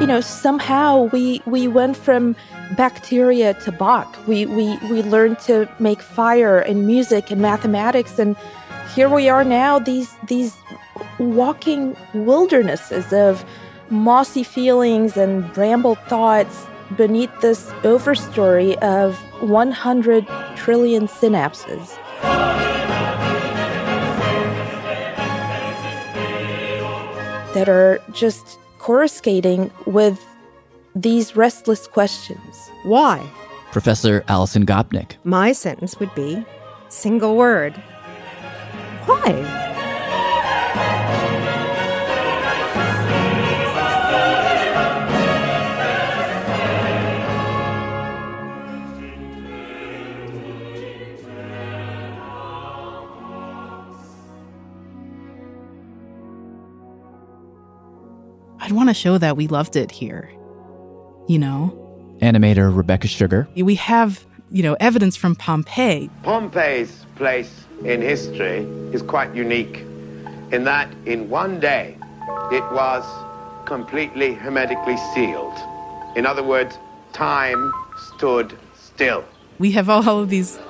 [0.00, 2.36] You know, somehow we we went from
[2.76, 4.16] bacteria to Bach.
[4.26, 8.36] We we we learned to make fire and music and mathematics, and
[8.94, 9.78] here we are now.
[9.78, 10.56] These these
[11.18, 13.44] walking wildernesses of
[13.90, 20.26] mossy feelings and bramble thoughts beneath this overstory of 100
[20.56, 21.96] trillion synapses.
[27.54, 30.24] That are just coruscating with
[30.94, 32.70] these restless questions.
[32.84, 33.28] Why?
[33.72, 35.16] Professor Alison Gopnik.
[35.24, 36.44] My sentence would be
[36.88, 37.74] single word.
[39.06, 39.69] Why?
[58.70, 60.30] I'd want to show that we loved it here.
[61.26, 63.48] You know, Animator Rebecca Sugar.
[63.56, 66.08] we have, you know, evidence from Pompeii.
[66.22, 68.58] Pompeii's place in history
[68.92, 69.78] is quite unique
[70.52, 71.96] in that in one day
[72.52, 73.04] it was
[73.66, 75.58] completely hermetically sealed.
[76.14, 76.78] In other words,
[77.12, 77.72] time
[78.14, 79.24] stood still.
[79.58, 80.60] We have all of these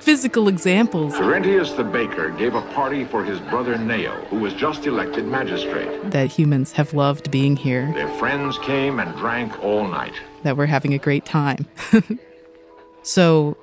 [0.00, 4.86] physical examples Terentius the baker gave a party for his brother Neo, who was just
[4.86, 6.10] elected magistrate.
[6.10, 10.14] that humans have loved being here, Their friends came and drank all night.
[10.42, 11.66] that we're having a great time.
[13.02, 13.56] so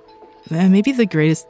[0.51, 1.47] uh, maybe the greatest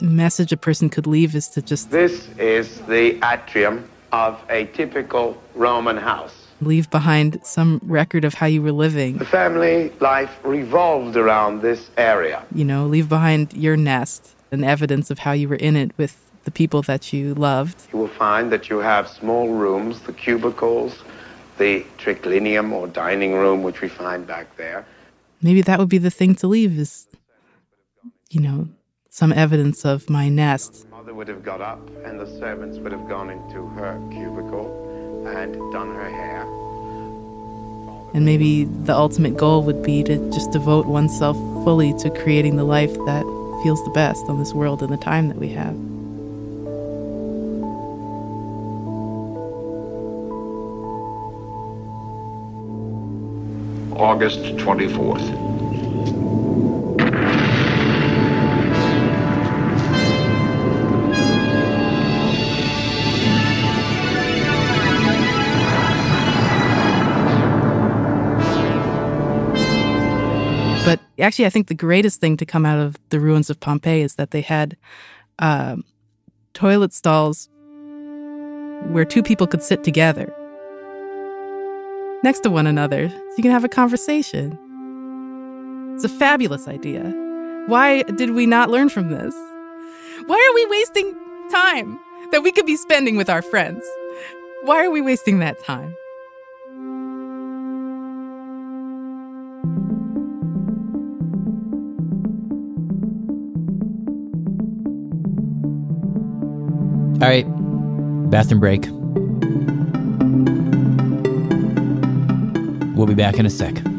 [0.00, 5.36] message a person could leave is to just This is the atrium of a typical
[5.54, 6.43] Roman house.
[6.64, 9.18] Leave behind some record of how you were living.
[9.18, 12.44] The family life revolved around this area.
[12.54, 16.18] You know, leave behind your nest and evidence of how you were in it with
[16.44, 17.82] the people that you loved.
[17.92, 21.02] You will find that you have small rooms, the cubicles,
[21.58, 24.84] the triclinium or dining room, which we find back there.
[25.42, 27.06] Maybe that would be the thing to leave is,
[28.30, 28.68] you know,
[29.10, 30.86] some evidence of my nest.
[30.90, 34.83] Mother would have got up and the servants would have gone into her cubicle
[35.26, 36.42] and done her hair.
[38.14, 42.64] And maybe the ultimate goal would be to just devote oneself fully to creating the
[42.64, 43.24] life that
[43.62, 45.74] feels the best on this world in the time that we have.
[53.98, 55.53] August 24th.
[71.24, 74.14] Actually, I think the greatest thing to come out of the ruins of Pompeii is
[74.16, 74.76] that they had
[75.38, 75.84] um,
[76.52, 77.48] toilet stalls
[78.92, 80.32] where two people could sit together
[82.22, 84.58] next to one another so you can have a conversation.
[85.94, 87.02] It's a fabulous idea.
[87.66, 89.34] Why did we not learn from this?
[90.26, 91.14] Why are we wasting
[91.50, 91.98] time
[92.32, 93.82] that we could be spending with our friends?
[94.62, 95.94] Why are we wasting that time?
[107.24, 107.46] All right,
[108.30, 108.84] bathroom break.
[112.94, 113.93] We'll be back in a sec.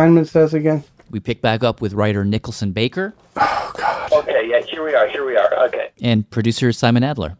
[0.00, 0.82] Feynman says again?
[1.10, 4.12] We pick back up with writer Nicholson Baker Oh, God.
[4.12, 5.66] Okay, yeah, here we are, here we are.
[5.66, 5.90] Okay.
[6.00, 7.36] and producer Simon Adler.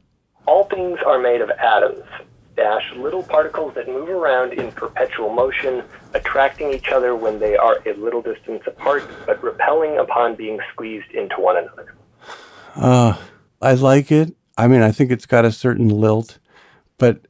[0.47, 2.05] All things are made of atoms,
[2.57, 5.83] dash, little particles that move around in perpetual motion,
[6.13, 11.11] attracting each other when they are a little distance apart, but repelling upon being squeezed
[11.13, 11.95] into one another.
[12.77, 13.17] Uh,
[13.63, 14.35] I like it.
[14.59, 16.39] I mean, I think it's got a certain lilt,
[16.99, 17.23] but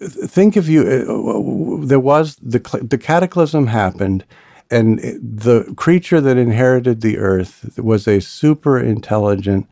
[0.00, 4.26] think if you, uh, there was the, the cataclysm happened,
[4.70, 9.66] and the creature that inherited the earth was a super intelligent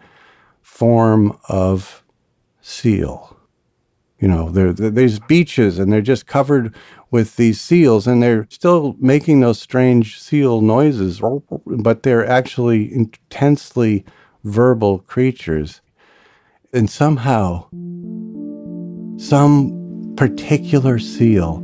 [0.63, 2.03] form of
[2.61, 3.37] seal.
[4.21, 6.75] You know, there, there- there's beaches and they're just covered
[7.11, 11.23] with these seals, and they're still making those strange seal noises,
[11.67, 14.05] but they're actually intensely
[14.45, 15.81] verbal creatures.
[16.75, 17.65] And somehow,
[19.17, 21.63] some particular seal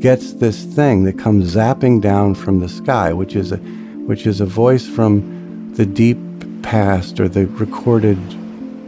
[0.00, 3.56] gets this thing that comes zapping down from the sky, which is a,
[4.06, 6.18] which is a voice from the deep
[6.62, 8.18] past or the recorded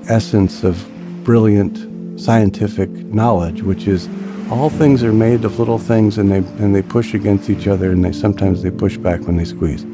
[0.09, 0.87] essence of
[1.25, 4.09] brilliant scientific knowledge, which is
[4.51, 7.93] all things are made of little things and they and they push against each other
[7.93, 9.85] and they sometimes they push back when they squeeze.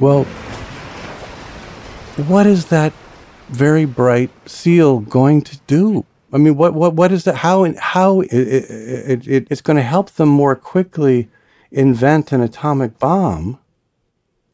[0.00, 0.24] Well,
[2.26, 2.92] what is that
[3.48, 6.04] very bright seal going to do?
[6.32, 7.36] I mean, what what what is that?
[7.36, 11.28] How how it, it, it, it's going to help them more quickly
[11.70, 13.58] invent an atomic bomb?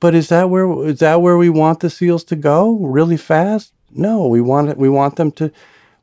[0.00, 2.76] But is that where is that where we want the seals to go?
[2.76, 3.72] Really fast?
[3.90, 4.76] No, we want it.
[4.76, 5.52] We want them to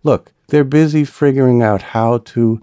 [0.04, 0.32] look.
[0.48, 2.62] They're busy figuring out how to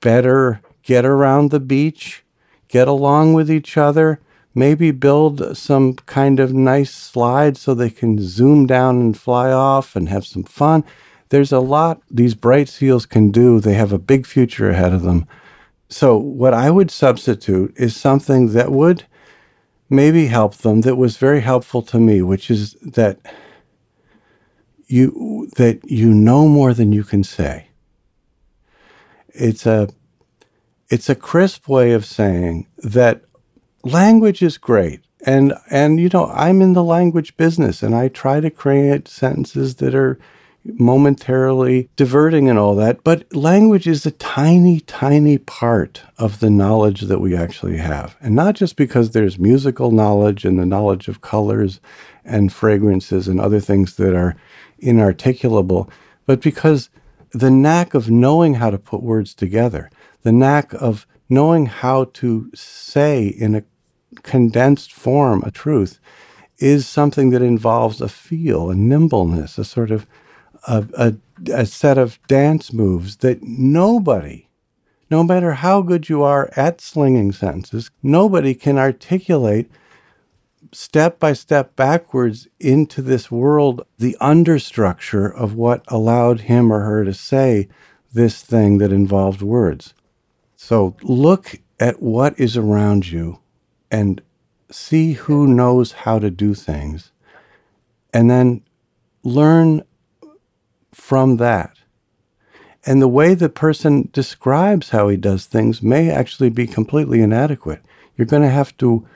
[0.00, 2.22] better get around the beach,
[2.68, 4.20] get along with each other,
[4.54, 9.96] maybe build some kind of nice slide so they can zoom down and fly off
[9.96, 10.84] and have some fun.
[11.32, 13.58] There's a lot these bright seals can do.
[13.58, 15.26] They have a big future ahead of them.
[15.88, 19.04] So, what I would substitute is something that would
[19.88, 23.18] maybe help them that was very helpful to me, which is that
[24.86, 27.68] you that you know more than you can say.
[29.28, 29.88] It's a
[30.90, 33.22] it's a crisp way of saying that
[33.82, 38.38] language is great and and you know i'm in the language business and i try
[38.38, 40.20] to create sentences that are
[40.64, 47.02] momentarily diverting and all that but language is a tiny tiny part of the knowledge
[47.02, 48.16] that we actually have.
[48.20, 51.80] And not just because there's musical knowledge and the knowledge of colors
[52.24, 54.36] and fragrances and other things that are
[54.80, 55.90] inarticulable
[56.26, 56.90] but because
[57.32, 59.90] the knack of knowing how to put words together
[60.22, 63.64] the knack of knowing how to say in a
[64.22, 65.98] condensed form a truth
[66.58, 70.06] is something that involves a feel, a nimbleness, a sort of
[70.66, 71.14] a, a,
[71.52, 74.48] a set of dance moves that nobody,
[75.10, 79.70] no matter how good you are at slinging sentences, nobody can articulate
[80.72, 87.04] step by step backwards into this world the understructure of what allowed him or her
[87.04, 87.68] to say
[88.12, 89.94] this thing that involved words.
[90.56, 93.40] So look at what is around you
[93.90, 94.22] and
[94.70, 97.12] see who knows how to do things
[98.14, 98.62] and then
[99.22, 99.82] learn
[100.92, 101.76] from that.
[102.84, 107.80] And the way the person describes how he does things may actually be completely inadequate.
[108.16, 109.06] You're going to have to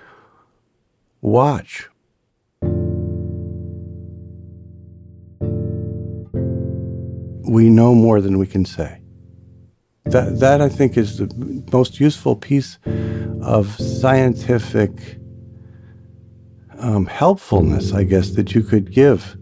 [1.20, 1.88] watch.
[7.48, 9.00] We know more than we can say.
[10.04, 12.78] That, that I think is the most useful piece
[13.42, 15.18] of scientific
[16.78, 19.36] um, helpfulness, I guess, that you could give.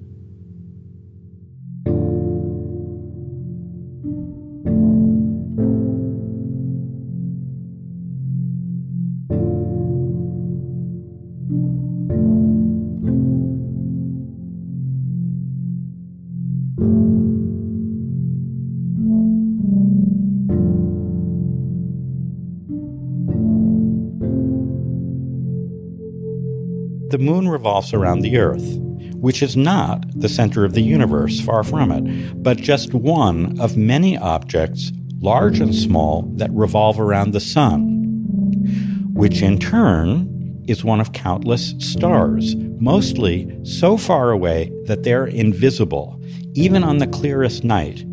[27.14, 28.76] The moon revolves around the Earth,
[29.12, 33.76] which is not the center of the universe, far from it, but just one of
[33.76, 34.90] many objects,
[35.20, 40.28] large and small, that revolve around the sun, which in turn
[40.66, 46.20] is one of countless stars, mostly so far away that they're invisible,
[46.54, 48.04] even on the clearest night,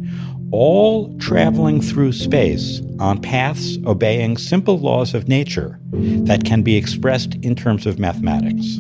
[0.52, 7.34] all traveling through space on paths obeying simple laws of nature that can be expressed
[7.42, 8.80] in terms of mathematics.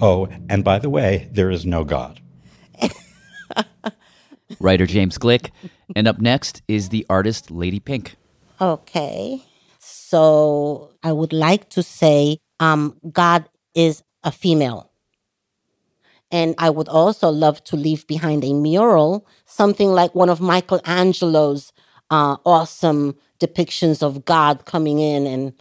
[0.00, 2.20] Oh, and by the way, there is no God.
[4.60, 5.50] Writer James Gleick.
[5.94, 8.16] And up next is the artist Lady Pink.
[8.60, 9.42] Okay.
[9.78, 14.90] So I would like to say um, God is a female.
[16.30, 21.72] And I would also love to leave behind a mural, something like one of Michelangelo's
[22.10, 25.52] uh, awesome depictions of God coming in and,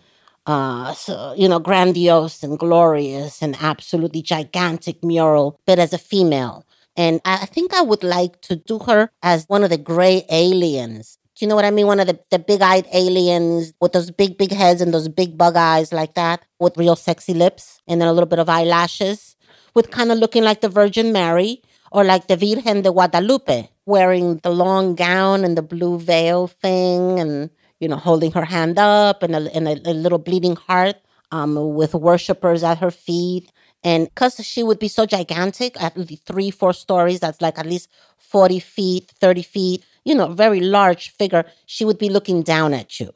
[0.45, 6.65] uh, so, you know, grandiose and glorious and absolutely gigantic mural, but as a female.
[6.95, 11.17] And I think I would like to do her as one of the gray aliens.
[11.35, 11.87] Do you know what I mean?
[11.87, 15.35] One of the, the big eyed aliens with those big, big heads and those big
[15.37, 19.35] bug eyes like that, with real sexy lips and then a little bit of eyelashes,
[19.73, 24.37] with kind of looking like the Virgin Mary or like the Virgen de Guadalupe, wearing
[24.43, 27.49] the long gown and the blue veil thing and,
[27.84, 30.95] you know, holding her hand up and a, and a, a little bleeding heart
[31.31, 33.51] um, with worshippers at her feet.
[33.84, 35.93] And because she would be so gigantic, at
[36.25, 41.09] three, four stories, that's like at least 40 feet, 30 feet, you know, very large
[41.09, 43.11] figure, she would be looking down at you.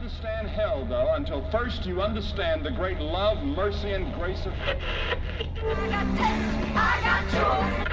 [0.00, 4.54] understand hell, though, until first you understand the great love, mercy, and grace of
[7.30, 7.86] God.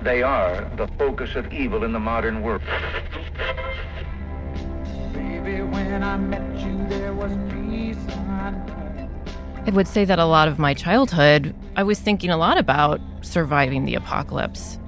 [0.00, 2.62] They are the focus of evil in the modern world.
[5.12, 7.98] Baby, when I met you, there was peace
[9.66, 13.02] I would say that a lot of my childhood, I was thinking a lot about
[13.20, 14.78] surviving the apocalypse.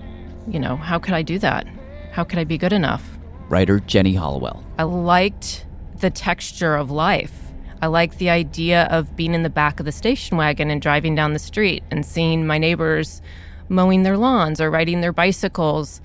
[0.48, 1.66] You know, how could I do that?
[2.12, 3.18] How could I be good enough?
[3.50, 4.64] Writer Jenny Hollowell.
[4.78, 5.66] I liked
[6.02, 7.32] the texture of life.
[7.80, 11.14] I like the idea of being in the back of the station wagon and driving
[11.14, 13.22] down the street and seeing my neighbors
[13.68, 16.00] mowing their lawns or riding their bicycles.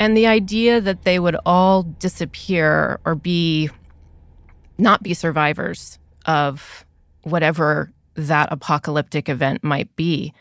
[0.00, 3.70] And the idea that they would all disappear or be
[4.76, 6.84] not be survivors of
[7.22, 10.32] whatever that apocalyptic event might be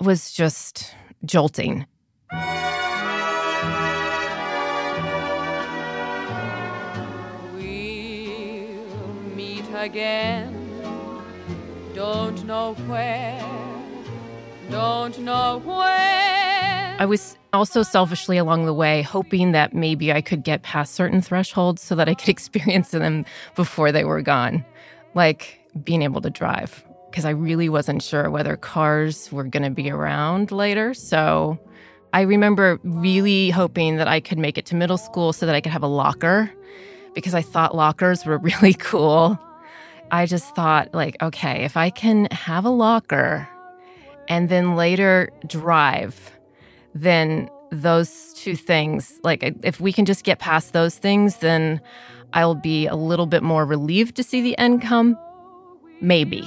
[0.00, 0.94] was just
[1.24, 1.86] jolting.
[9.86, 10.52] Again.
[11.94, 13.40] Don't know where,
[14.68, 15.62] don't know.
[16.98, 21.22] I was also selfishly along the way hoping that maybe I could get past certain
[21.22, 23.24] thresholds so that I could experience them
[23.54, 24.64] before they were gone,
[25.14, 29.70] like being able to drive, because I really wasn't sure whether cars were going to
[29.70, 30.94] be around later.
[30.94, 31.58] So
[32.12, 35.60] I remember really hoping that I could make it to middle school so that I
[35.60, 36.50] could have a locker
[37.14, 39.38] because I thought lockers were really cool.
[40.10, 43.48] I just thought, like, okay, if I can have a locker
[44.28, 46.32] and then later drive,
[46.94, 51.80] then those two things, like, if we can just get past those things, then
[52.32, 55.18] I'll be a little bit more relieved to see the end come.
[56.00, 56.42] Maybe.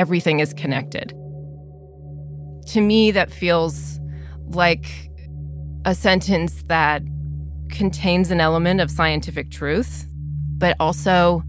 [0.00, 1.10] Everything is connected.
[2.68, 4.00] To me, that feels
[4.46, 5.10] like
[5.84, 7.02] a sentence that
[7.68, 10.06] contains an element of scientific truth,
[10.56, 11.44] but also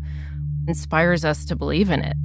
[0.67, 2.17] inspires us to believe in it.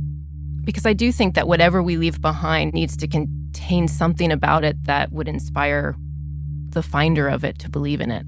[0.64, 4.82] Because I do think that whatever we leave behind needs to contain something about it
[4.84, 5.94] that would inspire
[6.70, 8.26] the finder of it to believe in it.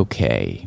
[0.00, 0.66] Okay.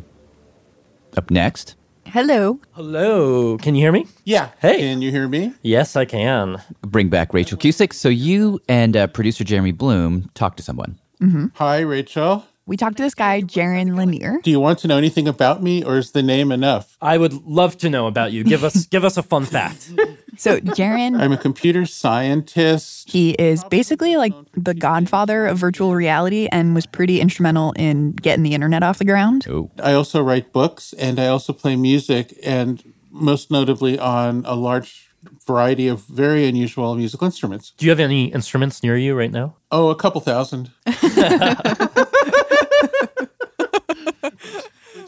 [1.16, 1.74] Up next,
[2.06, 2.60] Hello.
[2.72, 3.58] Hello.
[3.58, 4.06] Can you hear me?
[4.22, 4.50] Yeah.
[4.60, 4.78] Hey.
[4.78, 5.52] Can you hear me?
[5.62, 6.62] Yes, I can.
[6.82, 7.92] bring back Rachael Cusick.
[7.92, 11.00] So you and uh, producer Jeremy Bloom talk to someone.
[11.20, 11.46] Mm-hmm.
[11.54, 12.46] Hi, Rachael.
[12.66, 14.40] We talked to this guy, Jaron Lanier.
[14.42, 16.96] Do you want to know anything about me, or is the name enough?
[17.00, 18.42] I would love to know about you.
[18.42, 19.92] Give us give us a fun fact.
[20.36, 23.10] So, Jaron, I'm a computer scientist.
[23.10, 28.42] he is basically like the godfather of virtual reality and was pretty instrumental in getting
[28.42, 29.46] the internet off the ground.
[29.48, 29.70] Oh.
[29.82, 35.10] I also write books, and I also play music, and most notably on a large
[35.46, 37.72] variety of very unusual musical instruments.
[37.76, 39.56] Do you have any instruments near you right now?
[39.70, 40.70] Oh, a couple thousand.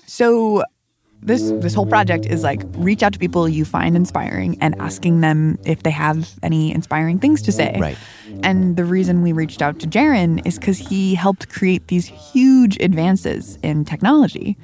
[0.06, 0.64] So,
[1.22, 5.20] this this whole project is like reach out to people you find inspiring and asking
[5.20, 7.76] them if they have any inspiring things to say.
[7.80, 7.96] Right.
[8.42, 12.76] And the reason we reached out to Jaron is because he helped create these huge
[12.80, 14.56] advances in technology.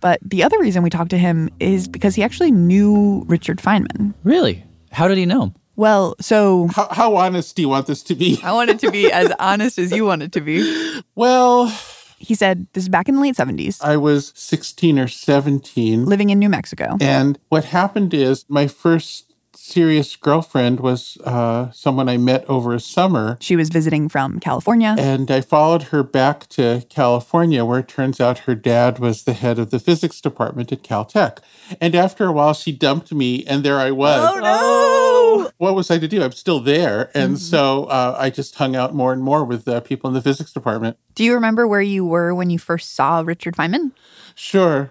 [0.00, 4.14] But the other reason we talked to him is because he actually knew Richard Feynman.
[4.24, 4.64] Really?
[4.92, 5.54] How did he know him?
[5.76, 8.40] Well, so How, how honest do you want this to be?
[8.42, 11.02] I want it to be as honest as you want it to be.
[11.14, 11.74] Well,
[12.20, 16.04] He said this is back in the late 70s, I was 16 or 17.
[16.04, 16.96] living in New Mexico.
[17.00, 19.29] And what happened is my first
[19.70, 23.38] serious girlfriend was uh, someone I met over a summer.
[23.40, 24.96] She was visiting from California.
[24.98, 29.32] And I followed her back to California, where it turns out her dad was the
[29.32, 31.38] head of the physics department at Caltech.
[31.80, 34.20] And after a while, she dumped me, and there I was.
[34.34, 35.50] Oh, no!
[35.58, 36.22] What was I to do?
[36.22, 37.10] I'm still there.
[37.14, 40.22] And so uh, I just hung out more and more with uh, people in the
[40.22, 40.96] physics department.
[41.14, 43.92] Do you remember where you were when you first saw Richard Feynman?
[44.34, 44.90] Sure.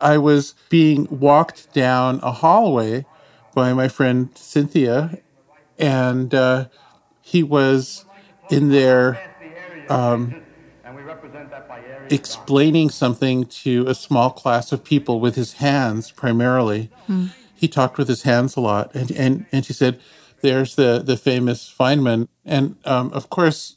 [0.00, 3.06] I was being walked down a hallway
[3.54, 5.18] by my friend Cynthia,
[5.78, 6.66] and uh,
[7.22, 8.04] he was
[8.50, 9.20] in there
[9.88, 10.34] um,
[12.10, 16.90] explaining something to a small class of people with his hands primarily.
[17.06, 17.26] Hmm.
[17.54, 20.00] He talked with his hands a lot, and and and she said,
[20.42, 23.76] "There's the the famous Feynman," and um, of course.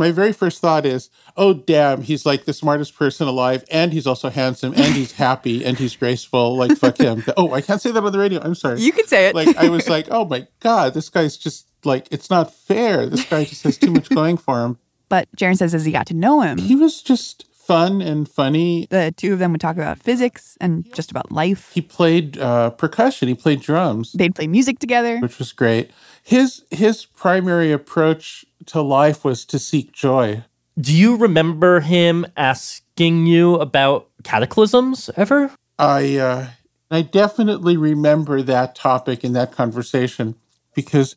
[0.00, 4.06] My very first thought is, oh, damn, he's like the smartest person alive, and he's
[4.06, 6.56] also handsome, and he's happy, and he's graceful.
[6.56, 7.22] Like, fuck him.
[7.36, 8.40] Oh, I can't say that on the radio.
[8.42, 8.80] I'm sorry.
[8.80, 9.34] You can say it.
[9.34, 13.04] Like, I was like, oh my God, this guy's just like, it's not fair.
[13.06, 14.78] This guy just has too much going for him.
[15.10, 18.86] But Jaron says as he got to know him, He was just fun and funny.
[18.90, 21.70] the two of them would talk about physics and just about life.
[21.72, 24.12] He played uh, percussion, he played drums.
[24.12, 25.18] They'd play music together.
[25.18, 25.90] Which was great.
[26.22, 30.44] His his primary approach to life was to seek joy.
[30.80, 35.50] Do you remember him asking you about cataclysms ever?
[35.78, 36.46] I uh,
[36.90, 40.34] I definitely remember that topic in that conversation
[40.74, 41.16] because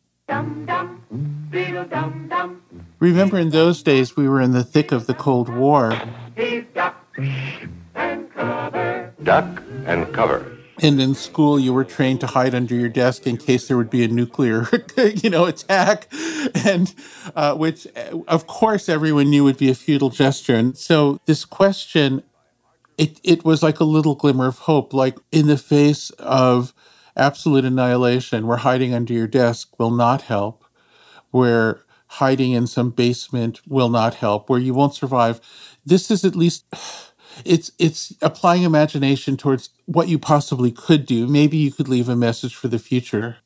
[2.98, 5.90] remember in those days we were in the thick of the Cold War.
[9.22, 10.50] Duck and cover.
[10.82, 13.90] And in school, you were trained to hide under your desk in case there would
[13.90, 16.08] be a nuclear, you know, attack,
[16.64, 16.92] and
[17.36, 17.86] uh, which,
[18.26, 20.56] of course, everyone knew would be a futile gesture.
[20.56, 22.24] And so, this question,
[22.98, 26.74] it it was like a little glimmer of hope, like in the face of
[27.16, 30.64] absolute annihilation, where hiding under your desk will not help,
[31.30, 31.83] where
[32.14, 35.40] hiding in some basement will not help, where you won't survive.
[35.84, 36.64] This is at least
[37.44, 41.26] it's it's applying imagination towards what you possibly could do.
[41.26, 43.38] Maybe you could leave a message for the future.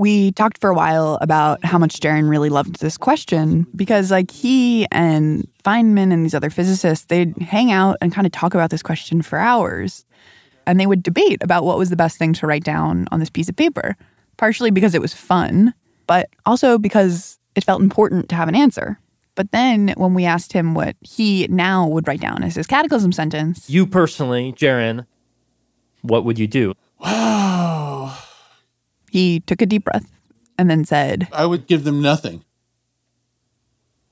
[0.00, 4.30] We talked for a while about how much Jaron really loved this question because, like,
[4.30, 8.70] he and Feynman and these other physicists, they'd hang out and kind of talk about
[8.70, 10.04] this question for hours.
[10.68, 13.30] And they would debate about what was the best thing to write down on this
[13.30, 13.96] piece of paper,
[14.36, 15.74] partially because it was fun,
[16.06, 18.98] but also because it felt important to have an answer.
[19.34, 23.12] But then when we asked him what he now would write down as his cataclysm
[23.12, 25.06] sentence, You personally, Jaron,
[26.02, 26.74] what would you do?
[27.00, 28.16] Wow.
[29.10, 30.10] he took a deep breath
[30.56, 32.44] and then said, I would give them nothing.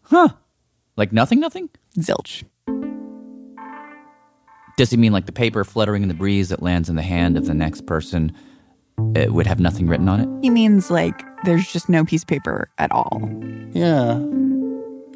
[0.02, 0.28] Huh.
[0.96, 1.70] Like nothing, nothing?
[1.98, 2.44] Zilch.
[4.76, 7.36] Does he mean like the paper fluttering in the breeze that lands in the hand
[7.36, 8.32] of the next person
[9.14, 10.28] it would have nothing written on it?
[10.42, 13.20] He means like there's just no piece of paper at all.
[13.72, 14.18] Yeah.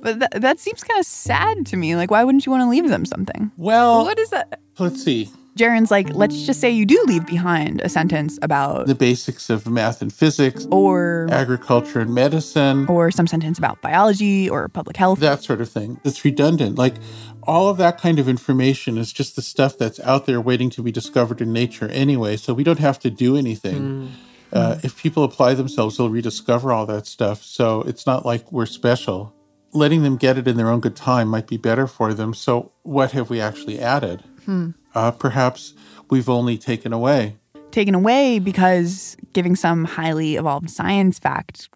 [0.02, 1.94] But that, that seems kind of sad to me.
[1.96, 3.50] Like, why wouldn't you want to leave them something?
[3.56, 4.60] Well, what is that?
[4.78, 5.30] Let's see.
[5.60, 9.68] Jaron's like, let's just say you do leave behind a sentence about The basics of
[9.68, 15.20] math and physics, or agriculture and medicine, or some sentence about biology or public health.
[15.20, 16.00] that sort of thing.
[16.02, 16.78] It's redundant.
[16.78, 16.94] Like
[17.42, 20.82] all of that kind of information is just the stuff that's out there waiting to
[20.82, 22.38] be discovered in nature anyway.
[22.38, 24.12] So we don't have to do anything.
[24.52, 27.42] Uh, if people apply themselves, they'll rediscover all that stuff.
[27.42, 29.34] So it's not like we're special.
[29.72, 32.34] letting them get it in their own good time might be better for them.
[32.34, 34.24] So, what have we actually added?
[34.46, 34.70] Hmm.
[34.94, 35.74] Uh, perhaps
[36.10, 37.36] we've only taken away.
[37.70, 41.68] Taken away because giving some highly evolved science fact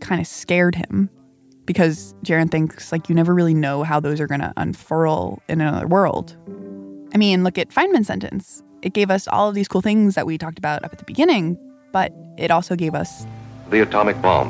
[0.00, 1.10] kind of scared him.
[1.64, 5.60] Because Jaron thinks like you never really know how those are going to unfurl in
[5.60, 6.36] another world.
[7.14, 8.62] I mean, look at Feynman's sentence.
[8.82, 11.04] It gave us all of these cool things that we talked about up at the
[11.04, 11.56] beginning,
[11.92, 13.26] but it also gave us
[13.70, 14.48] the atomic bomb.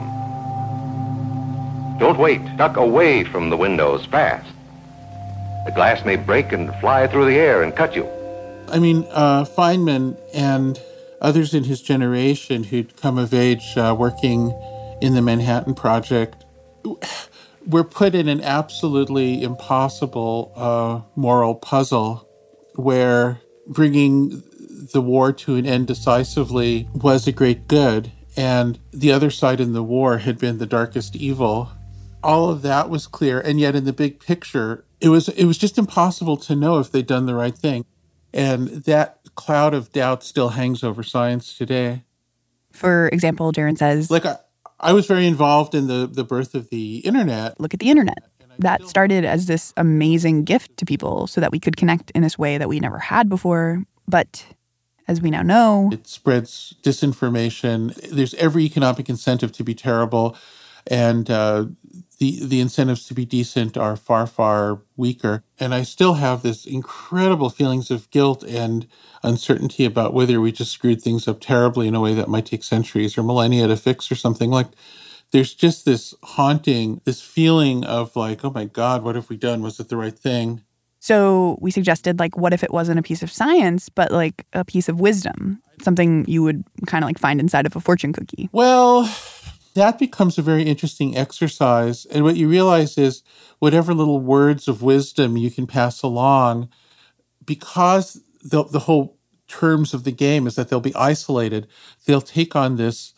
[1.98, 2.40] Don't wait.
[2.56, 4.51] Duck away from the windows fast.
[5.64, 8.08] The glass may break and fly through the air and cut you.
[8.68, 10.80] I mean, uh, Feynman and
[11.20, 14.50] others in his generation who'd come of age uh, working
[15.00, 16.44] in the Manhattan Project
[17.66, 22.28] were put in an absolutely impossible uh, moral puzzle
[22.74, 24.42] where bringing
[24.92, 29.72] the war to an end decisively was a great good, and the other side in
[29.72, 31.70] the war had been the darkest evil.
[32.22, 35.58] All of that was clear, and yet in the big picture, it was it was
[35.58, 37.84] just impossible to know if they'd done the right thing.
[38.34, 42.04] And that cloud of doubt still hangs over science today.
[42.72, 44.36] For example, Jaron says Like I,
[44.80, 47.60] I was very involved in the, the birth of the internet.
[47.60, 48.18] Look at the internet.
[48.58, 52.38] That started as this amazing gift to people so that we could connect in this
[52.38, 53.82] way that we never had before.
[54.06, 54.44] But
[55.08, 57.94] as we now know, it spreads disinformation.
[58.10, 60.36] There's every economic incentive to be terrible,
[60.86, 61.66] and uh,
[62.22, 65.42] the the incentives to be decent are far far weaker.
[65.58, 68.86] And I still have this incredible feelings of guilt and
[69.24, 72.62] uncertainty about whether we just screwed things up terribly in a way that might take
[72.62, 74.68] centuries or millennia to fix or something like.
[75.32, 79.62] There's just this haunting, this feeling of like, oh my God, what have we done?
[79.62, 80.62] Was it the right thing?
[81.00, 84.64] So we suggested, like, what if it wasn't a piece of science, but like a
[84.64, 88.50] piece of wisdom, something you would kind of like find inside of a fortune cookie?
[88.52, 89.10] Well,
[89.74, 92.04] that becomes a very interesting exercise.
[92.06, 93.22] And what you realize is
[93.58, 96.68] whatever little words of wisdom you can pass along,
[97.44, 99.18] because the, the whole
[99.48, 101.66] terms of the game is that they'll be isolated,
[102.06, 103.14] they'll take on this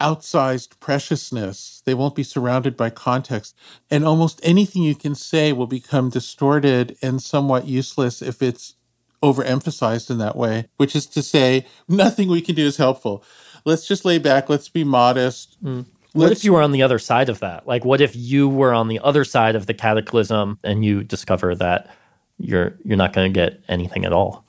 [0.00, 1.82] outsized preciousness.
[1.84, 3.56] They won't be surrounded by context.
[3.90, 8.74] And almost anything you can say will become distorted and somewhat useless if it's
[9.22, 13.24] overemphasized in that way, which is to say, nothing we can do is helpful.
[13.64, 15.62] Let's just lay back, let's be modest.
[15.64, 15.86] Mm.
[16.12, 17.66] What if you were on the other side of that?
[17.66, 21.54] Like what if you were on the other side of the cataclysm and you discover
[21.56, 21.90] that
[22.38, 24.44] you're you're not going to get anything at all?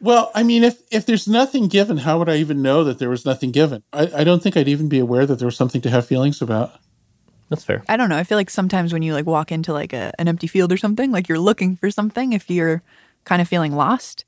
[0.00, 3.10] Well, I mean, if if there's nothing given, how would I even know that there
[3.10, 3.82] was nothing given?
[3.92, 6.42] I, I don't think I'd even be aware that there was something to have feelings
[6.42, 6.72] about.
[7.48, 7.84] That's fair.
[7.88, 8.16] I don't know.
[8.16, 10.76] I feel like sometimes when you like walk into like a, an empty field or
[10.76, 12.82] something, like you're looking for something, if you're
[13.24, 14.24] kind of feeling lost.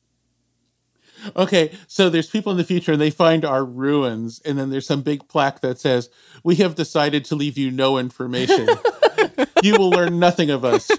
[1.37, 4.87] Okay, so there's people in the future and they find our ruins, and then there's
[4.87, 6.11] some big plaque that says,
[6.43, 8.69] We have decided to leave you no information.
[9.63, 10.91] you will learn nothing of us.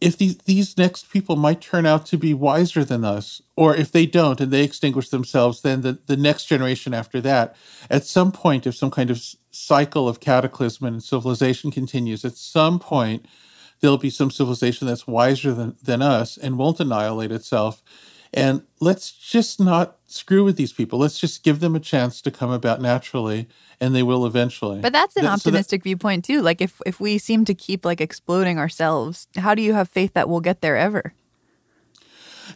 [0.00, 3.92] If these, these next people might turn out to be wiser than us, or if
[3.92, 7.54] they don't and they extinguish themselves, then the, the next generation after that,
[7.90, 12.78] at some point, if some kind of cycle of cataclysm and civilization continues, at some
[12.78, 13.26] point,
[13.80, 17.82] there'll be some civilization that's wiser than, than us and won't annihilate itself.
[18.32, 21.00] And let's just not screw with these people.
[21.00, 23.48] Let's just give them a chance to come about naturally,
[23.80, 24.80] and they will eventually.
[24.80, 26.40] But that's an That- so that- optimistic viewpoint too.
[26.40, 30.12] Like if if we seem to keep like exploding ourselves, how do you have faith
[30.14, 31.12] that we'll get there ever?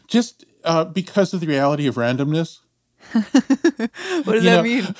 [0.08, 2.58] just uh, because of the reality of randomness.
[3.14, 4.82] What does You that know- mean?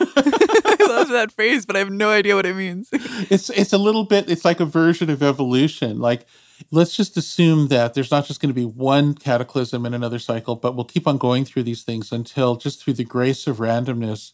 [0.00, 2.88] I love that phrase, but I have no idea what it means.
[2.92, 6.26] it's it's a little bit it's like a version of evolution like
[6.70, 10.56] let's just assume that there's not just going to be one cataclysm in another cycle
[10.56, 14.32] but we'll keep on going through these things until just through the grace of randomness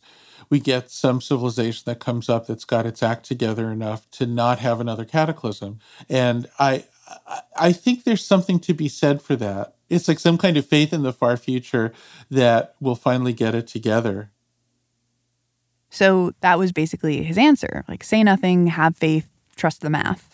[0.51, 4.59] we get some civilization that comes up that's got its act together enough to not
[4.59, 6.85] have another cataclysm and i
[7.57, 10.93] I- think there's something to be said for that it's like some kind of faith
[10.93, 11.93] in the far future
[12.31, 14.31] that we'll finally get it together
[15.91, 17.85] So that was basically his answer.
[17.87, 20.34] Like say nothing, have faith, trust the math.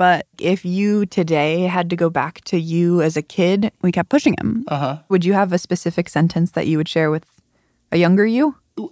[0.00, 4.08] But if you today had to go back to you as a kid, we kept
[4.08, 4.64] pushing him.
[4.66, 4.96] Uh-huh.
[5.10, 7.26] Would you have a specific sentence that you would share with
[7.92, 8.56] a younger you?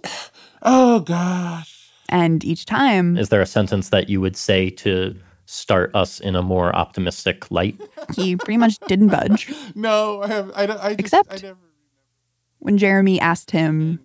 [0.61, 1.89] Oh gosh.
[2.09, 6.35] And each time Is there a sentence that you would say to start us in
[6.35, 7.79] a more optimistic light?
[8.15, 9.51] he pretty much didn't budge.
[9.75, 11.57] no i have i, don't- I just, Except I never
[12.59, 13.99] when Jeremy asked him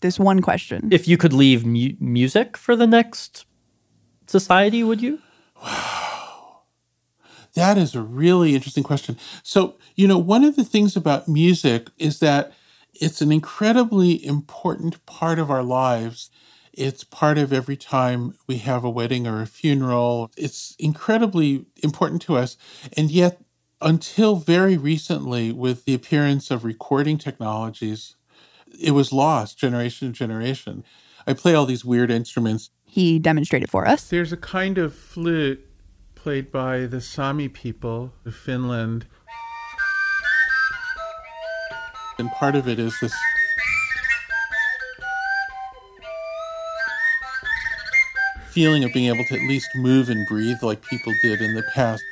[0.00, 0.90] this one question.
[0.92, 3.46] If you could leave mu- music for the next
[4.28, 5.18] society, would you?
[7.56, 9.16] That is a really interesting question.
[9.42, 12.52] So, you know, one of the things about music is that
[12.92, 16.30] it's an incredibly important part of our lives.
[16.74, 20.30] It's part of every time we have a wedding or a funeral.
[20.36, 22.58] It's incredibly important to us.
[22.94, 23.40] And yet,
[23.80, 28.16] until very recently, with the appearance of recording technologies,
[28.78, 30.84] it was lost generation to generation.
[31.26, 32.70] I play all these weird instruments.
[32.84, 34.08] He demonstrated for us.
[34.08, 35.65] There's a kind of flute
[36.26, 39.06] played by the Sami people of Finland.
[42.18, 43.14] And part of it is this
[48.50, 51.62] feeling of being able to at least move and breathe like people did in the
[51.72, 52.02] past.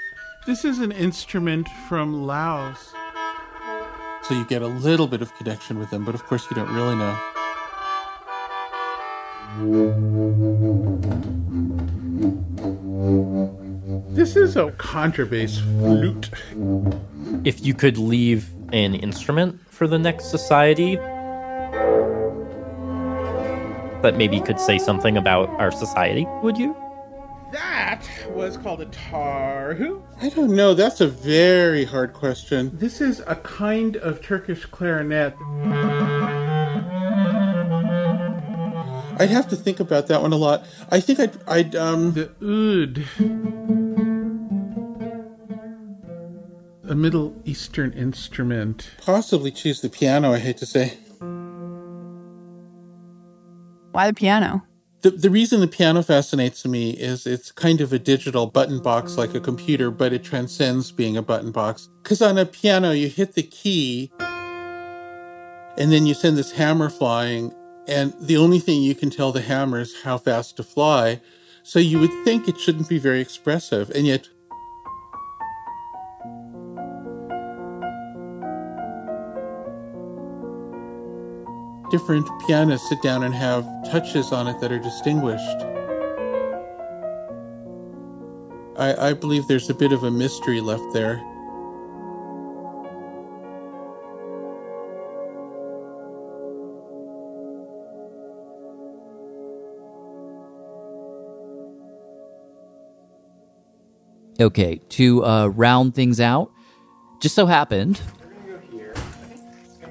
[0.47, 2.95] This is an instrument from Laos.
[4.23, 6.73] So you get a little bit of connection with them, but of course you don't
[6.73, 7.19] really know.
[14.25, 16.31] This is a contrabass flute.
[17.47, 20.97] If you could leave an instrument for the next society
[24.01, 26.75] that maybe could say something about our society, would you?
[27.53, 30.03] That was called a tarhu.
[30.23, 30.73] I don't know.
[30.73, 32.71] That's a very hard question.
[32.79, 35.35] This is a kind of Turkish clarinet.
[39.17, 40.65] I'd have to think about that one a lot.
[40.91, 43.05] I think I'd, I'd um the oud,
[46.95, 48.89] a Middle Eastern instrument.
[49.05, 50.33] Possibly choose the piano.
[50.33, 50.97] I hate to say.
[53.91, 54.63] Why the piano?
[55.03, 59.19] The, the reason the piano fascinates me is it's kind of a digital button box
[59.19, 61.89] like a computer, but it transcends being a button box.
[62.01, 64.13] Because on a piano, you hit the key
[65.77, 67.53] and then you send this hammer flying,
[67.89, 71.21] and the only thing you can tell the hammer is how fast to fly.
[71.65, 74.29] So you would think it shouldn't be very expressive, and yet
[81.95, 85.61] different pianists sit down and have touches on it that are distinguished.
[88.77, 91.23] I, I believe there's a bit of a mystery left there.
[104.41, 106.51] Okay, to uh, round things out,
[107.21, 108.01] just so happened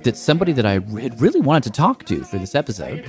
[0.04, 3.06] that somebody that I had really wanted to talk to for this episode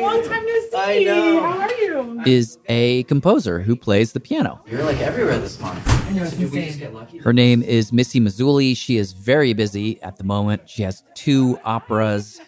[0.00, 0.76] Long time no see.
[0.76, 1.40] I know.
[1.40, 2.22] How are you?
[2.26, 4.60] is a composer who plays the piano.
[4.66, 5.82] You're like everywhere this month.
[5.88, 6.66] I know, it's Did we insane.
[6.66, 7.18] just get lucky?
[7.18, 8.76] Her name is Missy Mazzoli.
[8.76, 10.68] She is very busy at the moment.
[10.68, 12.40] She has two operas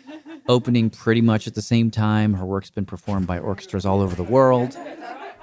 [0.48, 2.34] opening pretty much at the same time.
[2.34, 4.76] Her work's been performed by orchestras all over the world.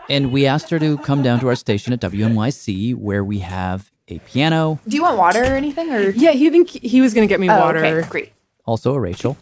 [0.10, 3.92] And we asked her to come down to our station at WNYC where we have
[4.08, 5.92] a piano, Do you want water or anything?
[5.92, 7.84] Or yeah, he think he was going to get me Oh, water.
[7.84, 8.34] okay, great.
[8.66, 9.36] also a Rachel.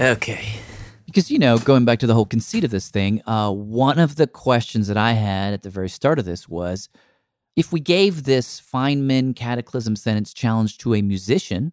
[0.00, 0.46] Okay.
[1.06, 4.14] Because, you know, going back to the whole conceit of this thing, uh, one of
[4.16, 6.88] the questions that I had at the very start of this was
[7.56, 11.72] if we gave this Feynman Cataclysm Sentence challenge to a musician,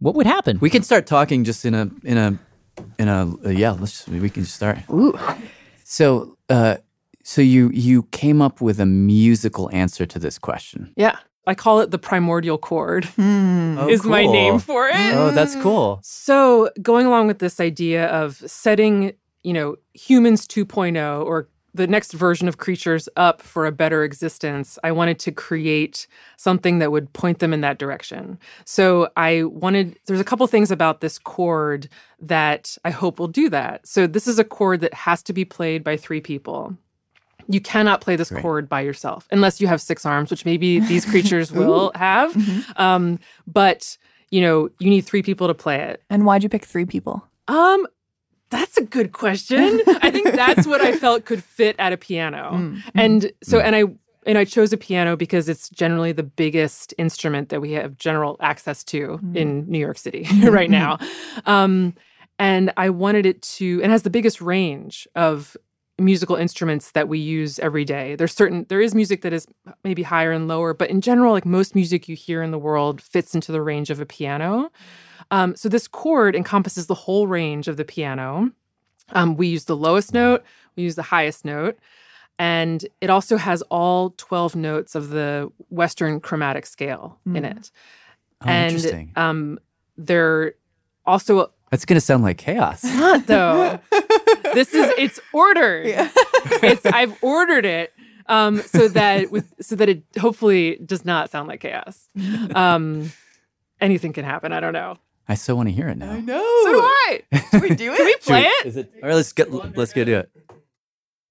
[0.00, 0.58] what would happen?
[0.60, 2.38] We can start talking just in a in a
[2.98, 3.70] in a uh, yeah.
[3.70, 4.78] Let's we can just start.
[4.90, 5.16] Ooh.
[5.84, 6.78] So uh,
[7.22, 10.92] so you you came up with a musical answer to this question.
[10.96, 11.16] Yeah.
[11.46, 13.04] I call it the primordial chord.
[13.04, 13.76] Hmm.
[13.78, 15.14] Oh, is my name for it.
[15.14, 16.00] Oh, that's cool.
[16.02, 22.12] So, going along with this idea of setting, you know, humans 2.0 or the next
[22.12, 27.12] version of creatures up for a better existence, I wanted to create something that would
[27.12, 28.38] point them in that direction.
[28.64, 31.88] So, I wanted, there's a couple things about this chord
[32.20, 33.86] that I hope will do that.
[33.86, 36.76] So, this is a chord that has to be played by three people.
[37.48, 41.04] You cannot play this chord by yourself unless you have six arms, which maybe these
[41.04, 42.34] creatures will have.
[42.76, 43.96] Um, but
[44.30, 46.02] you know, you need three people to play it.
[46.10, 47.24] And why'd you pick three people?
[47.46, 47.86] Um,
[48.50, 49.80] that's a good question.
[50.02, 52.50] I think that's what I felt could fit at a piano.
[52.54, 52.82] Mm.
[52.94, 53.84] And so, and I
[54.26, 58.36] and I chose a piano because it's generally the biggest instrument that we have general
[58.40, 59.36] access to Mm.
[59.36, 60.98] in New York City right now.
[61.46, 61.94] Um,
[62.38, 65.56] and I wanted it to, and has the biggest range of
[65.98, 68.16] musical instruments that we use every day.
[68.16, 69.46] There's certain there is music that is
[69.84, 73.00] maybe higher and lower, but in general, like most music you hear in the world
[73.00, 74.70] fits into the range of a piano.
[75.30, 78.50] Um, so this chord encompasses the whole range of the piano.
[79.12, 80.42] Um, we use the lowest note,
[80.76, 81.78] we use the highest note,
[82.38, 87.56] and it also has all 12 notes of the Western chromatic scale in Mm.
[87.56, 87.70] it.
[88.42, 89.58] Oh, and um,
[89.96, 90.54] they're
[91.06, 92.82] also That's gonna sound like chaos.
[92.82, 93.78] it's not though.
[94.54, 95.86] this is it's ordered.
[95.86, 97.92] It's I've ordered it
[98.26, 102.08] um, so that with so that it hopefully does not sound like chaos.
[102.54, 103.12] Um,
[103.80, 104.52] anything can happen.
[104.52, 104.96] I don't know.
[105.28, 106.12] I so want to hear it now.
[106.12, 106.38] I know.
[106.64, 107.22] So do I.
[107.50, 107.96] Can we do it?
[107.96, 108.92] Can we play we- Is it?
[109.02, 110.30] All right, let's get let's go do it.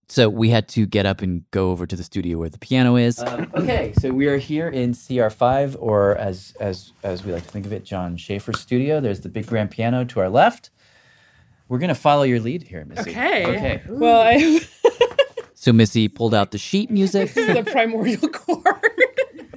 [0.09, 2.97] So we had to get up and go over to the studio where the piano
[2.97, 3.19] is.
[3.23, 7.65] okay, so we are here in CR5, or as as as we like to think
[7.65, 8.99] of it, John Schaefer's studio.
[8.99, 10.69] There's the big grand piano to our left.
[11.69, 13.11] We're gonna follow your lead here, Missy.
[13.11, 13.45] Okay.
[13.45, 13.81] Okay.
[13.89, 14.59] Well, I
[15.55, 17.33] So Missy pulled out the sheet music.
[17.33, 18.65] this is the primordial chord.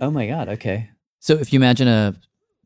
[0.00, 0.48] Oh my God.
[0.50, 0.90] Okay.
[1.18, 2.14] So if you imagine a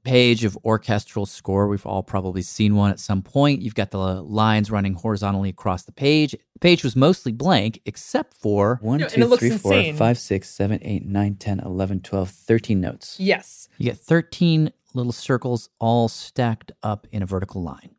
[0.04, 3.62] page of orchestral score, we've all probably seen one at some point.
[3.62, 6.32] You've got the lines running horizontally across the page.
[6.32, 9.72] The page was mostly blank except for one, No, and two, it looks three, four,
[9.74, 9.96] insane.
[9.96, 13.16] five, six, seven, eight, nine, 10, 11, 12, 13 notes.
[13.18, 13.68] Yes.
[13.78, 17.90] You get 13 little circles all stacked up in a vertical line,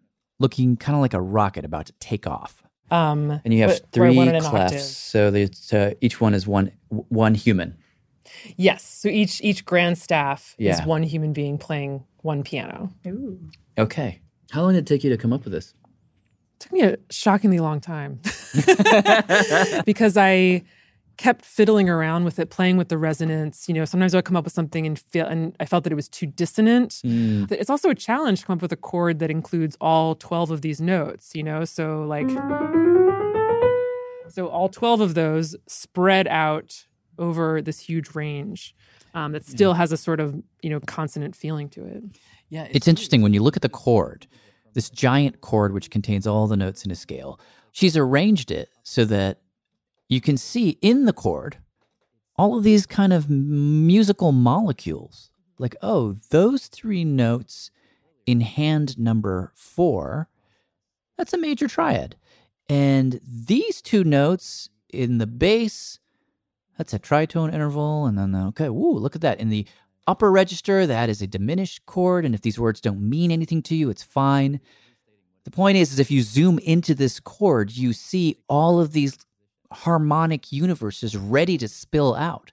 [0.42, 2.64] looking kind of like a rocket about to take off.
[2.90, 4.82] Um, And you have but three wanted an clefs, octave.
[4.82, 7.78] so there's, uh, each one is one one human.
[8.58, 8.84] Yes.
[8.84, 12.90] So each each grand staff is one human being playing one piano.
[13.08, 13.40] Ooh.
[13.78, 14.20] Okay.
[14.52, 15.74] How long did it take you to come up with this?
[16.60, 18.20] took me a shockingly long time
[19.86, 20.62] because I
[21.22, 23.70] kept fiddling around with it, playing with the resonance.
[23.70, 25.94] You know, sometimes I would come up with something and feel, and I felt that
[25.94, 27.00] it was too dissonant.
[27.06, 27.52] Mm.
[27.52, 30.62] It's also a challenge to come up with a chord that includes all twelve of
[30.62, 31.36] these notes.
[31.36, 32.28] You know, so like,
[34.30, 36.88] so all twelve of those spread out
[37.20, 38.76] over this huge range
[39.14, 42.04] um, that still has a sort of you know consonant feeling to it.
[42.50, 44.26] Yeah, it's interesting when you look at the chord,
[44.74, 47.40] this giant chord which contains all the notes in a scale.
[47.74, 49.41] She's arranged it so that
[50.12, 51.58] you can see in the chord
[52.36, 55.32] all of these kind of musical molecules.
[55.58, 57.72] Like, oh, those three notes
[58.26, 60.28] in hand number four,
[61.18, 62.18] that's a major triad.
[62.68, 66.00] And these two notes in the bass,
[66.78, 68.06] that's a tritone interval.
[68.06, 69.40] And then, okay, woo, look at that.
[69.40, 69.66] In the
[70.08, 72.26] upper register, that is a diminished chord.
[72.26, 74.60] And if these words don't mean anything to you, it's fine.
[75.46, 79.18] The point is, is if you zoom into this chord, you see all of these
[79.72, 82.52] harmonic universes ready to spill out.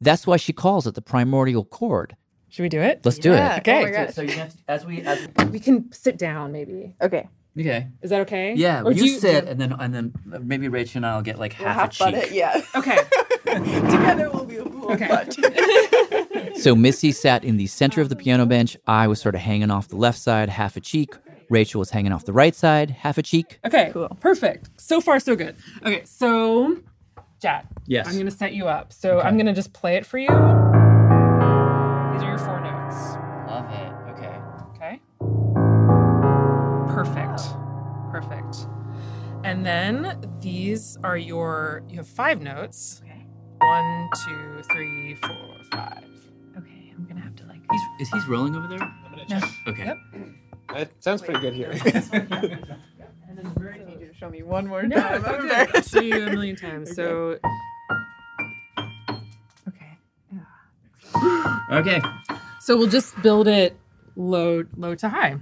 [0.00, 2.16] That's why she calls it the primordial chord.
[2.48, 3.00] Should we do it?
[3.04, 3.58] Let's do it.
[3.58, 4.06] Okay.
[4.06, 6.94] Oh so, you have to, as we as we can sit down maybe.
[7.02, 7.28] Okay.
[7.58, 7.88] okay.
[8.02, 8.54] Is that okay?
[8.54, 11.52] Yeah, Or you, you sit and then and then maybe Rachael and I'll get like
[11.52, 12.14] half, a cheek.
[12.14, 12.32] it.
[12.32, 12.60] Yeah.
[12.76, 12.96] Okay.
[13.46, 16.52] Together we'll be a full Okay.
[16.56, 18.76] So Missy sat in the center of the piano bench.
[18.86, 21.14] I was sort of hanging off the left side, half a cheek.
[21.48, 23.58] Rachael was hanging off the right side, half a cheek.
[23.64, 23.90] Okay.
[23.92, 24.08] Cool.
[24.20, 24.70] Perfect.
[24.80, 25.56] So far, so good.
[25.82, 26.02] Okay.
[26.04, 26.78] So,
[27.40, 27.66] Jack.
[27.86, 28.08] Yes.
[28.08, 28.92] I'm going to set you up.
[28.92, 30.28] So I'm going to just play it for you.
[30.28, 30.34] These
[32.22, 32.96] are your four notes.
[33.48, 33.92] Love it.
[34.12, 34.36] Okay.
[34.74, 35.00] Okay.
[36.92, 37.42] Perfect.
[38.10, 38.66] Perfect.
[39.44, 43.02] And then these are your, you have five notes.
[43.04, 43.26] Okay.
[43.60, 46.04] One, two, three, four, five.
[46.58, 46.92] Okay.
[46.96, 47.60] I'm going to have to like.
[47.70, 48.78] He's, is he's rolling over there?
[49.28, 49.40] No.
[49.68, 49.84] Okay.
[49.84, 49.96] Yep.
[50.74, 51.72] That sounds pretty good here.
[53.28, 55.14] And then I need you to show me one more No, time.
[55.16, 55.42] it's I'm okay.
[55.42, 55.96] embarrassed.
[55.96, 56.94] I'll you a million times.
[56.94, 57.38] So,
[59.68, 59.98] Okay.
[61.72, 62.00] Okay.
[62.60, 63.76] so we'll just build it
[64.16, 65.36] low, low to high.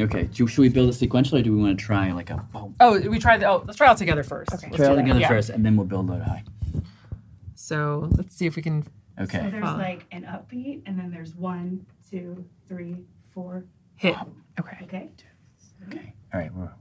[0.00, 0.24] Okay.
[0.24, 2.76] Do, should we build it sequentially or do we want to try like a boom?
[2.78, 3.46] Oh, we try the.
[3.46, 4.52] Oh, let's try all together first.
[4.54, 4.70] Okay.
[4.70, 6.44] Try it together first and then we'll build low to high.
[7.56, 8.86] So let's see if we can.
[9.20, 9.38] Okay.
[9.42, 9.76] So there's Huh.
[9.76, 12.96] like an upbeat, and then there's one, two, three,
[13.32, 13.64] four.
[13.98, 14.14] Hit.
[14.60, 14.78] Okay.
[14.84, 15.10] Okay.
[15.88, 16.14] Okay.
[16.32, 16.54] All right.
[16.54, 16.72] We're,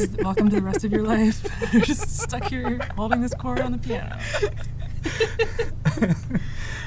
[0.00, 1.44] is welcome to the rest of your life.
[1.72, 4.18] You're just stuck here holding this chord on the piano.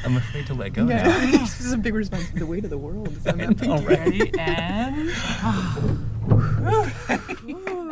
[0.03, 1.03] I'm afraid to let go Yeah.
[1.03, 1.19] now.
[1.31, 2.39] this is a big responsibility.
[2.39, 3.85] The weight of the world is on that know, pinky.
[3.85, 3.99] right?
[3.99, 5.09] Ready and.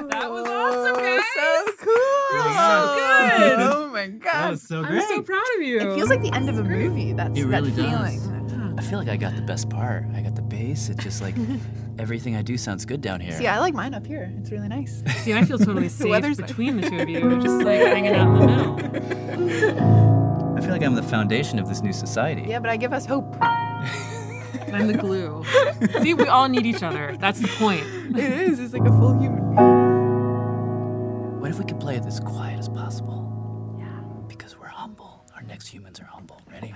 [0.10, 1.24] that was awesome, guys.
[1.36, 1.96] So cool.
[2.32, 2.96] So
[3.38, 3.60] good.
[3.60, 4.24] Oh my god.
[4.34, 5.80] That was so oh, I'm so proud of you.
[5.80, 7.14] It feels like the end of a movie.
[7.14, 8.16] That's It really that does.
[8.26, 8.39] feeling.
[8.90, 10.06] I feel like I got the best part.
[10.16, 10.90] I got the bass.
[10.90, 11.36] It's just like
[12.00, 13.34] everything I do sounds good down here.
[13.34, 14.34] See, I like mine up here.
[14.40, 15.04] It's really nice.
[15.18, 18.16] See, I feel totally The safe weather's between the two of you, just like hanging
[18.16, 18.80] out in the middle.
[20.58, 22.46] I feel like I'm the foundation of this new society.
[22.48, 23.38] Yeah, but I give us hope.
[23.40, 25.46] I'm the glue.
[26.02, 27.16] See, we all need each other.
[27.20, 27.84] That's the point.
[28.18, 28.60] It is.
[28.60, 31.40] It's like a full human being.
[31.40, 33.76] What if we could play it as quiet as possible?
[33.78, 33.86] Yeah.
[34.28, 35.24] Because we're humble.
[35.36, 36.42] Our next humans are humble.
[36.52, 36.74] Ready?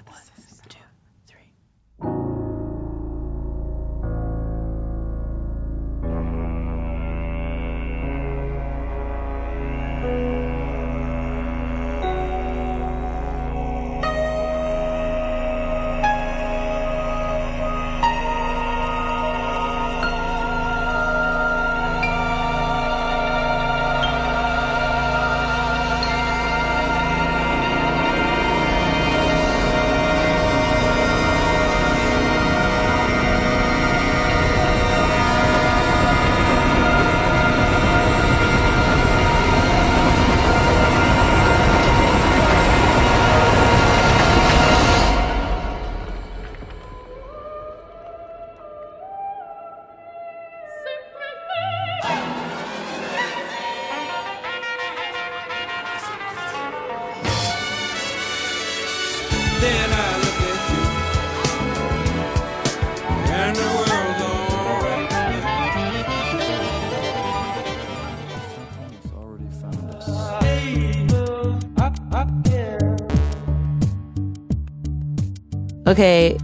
[75.94, 76.40] Okay,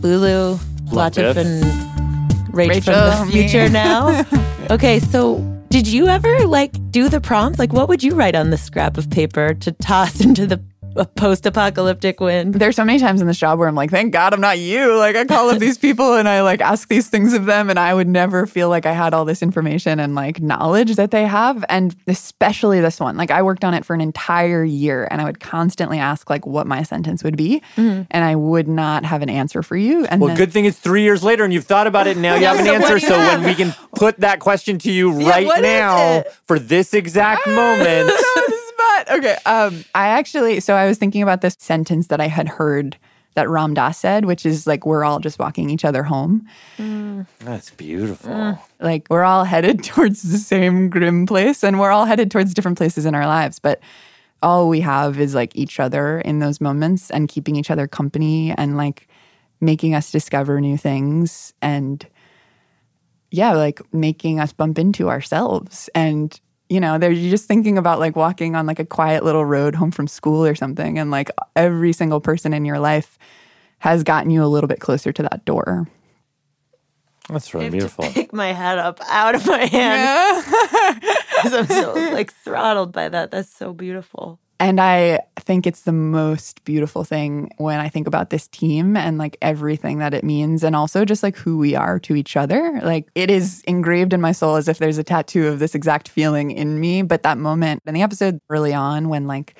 [0.00, 1.36] Lulu, Latif, Latif.
[1.36, 1.62] and
[2.50, 4.24] Rach Rachael, from the future now.
[4.70, 5.36] okay, so
[5.68, 7.58] did you ever like do the prompt?
[7.58, 10.62] Like, what would you write on the scrap of paper to toss into the
[10.96, 12.54] uh, post-apocalyptic wind?
[12.54, 14.96] There's so many times in this job where I'm like, thank God I'm not you.
[14.96, 17.78] Like I call up these people and I like ask these things of them and
[17.78, 21.24] I would never feel like I had all this information and like knowledge that they
[21.26, 21.64] have.
[21.68, 23.16] And especially this one.
[23.16, 26.46] Like I worked on it for an entire year and I would constantly ask like
[26.46, 27.62] what my sentence would be.
[27.76, 30.04] And I would not have an answer for you.
[30.06, 32.22] And Well, then- good thing it's three years later and you've thought about it and
[32.22, 32.98] now you have an so answer.
[32.98, 33.40] So have?
[33.40, 36.94] when we can put that question to you Yeah, right what is now for this
[36.94, 38.10] exact moment.
[39.06, 39.18] spot.
[39.18, 39.36] Okay.
[39.46, 42.96] Um, I actually, so I was thinking about this sentence that I had heard
[43.34, 46.48] that Ram Dass said, which is like, we're all just walking each other home.
[47.40, 48.30] That's beautiful.
[48.30, 48.58] Mm.
[48.80, 52.78] Like, we're all headed towards the same grim place and we're all headed towards different
[52.78, 53.58] places in our lives.
[53.58, 53.80] But
[54.42, 58.54] all we have is like each other in those moments and keeping each other company
[58.56, 59.08] and like
[59.60, 62.06] making us discover new things and
[63.30, 65.90] yeah, like making us bump into ourselves.
[65.94, 66.38] And,
[66.68, 69.90] you know, they're just thinking about like walking on like a quiet little road home
[69.90, 70.98] from school or something.
[70.98, 73.18] And like every single person in your life
[73.78, 75.88] has gotten you a little bit closer to that door.
[77.28, 78.04] That's really I have beautiful.
[78.04, 80.44] To pick my head up out of my hand.
[81.42, 83.30] 'Cause I'm so like throttled by that.
[83.30, 84.38] That's so beautiful.
[84.58, 89.18] And I think it's the most beautiful thing when I think about this team and
[89.18, 92.80] like everything that it means, and also just like who we are to each other.
[92.82, 96.08] Like it is engraved in my soul as if there's a tattoo of this exact
[96.08, 97.02] feeling in me.
[97.02, 99.56] But that moment in the episode early on, when like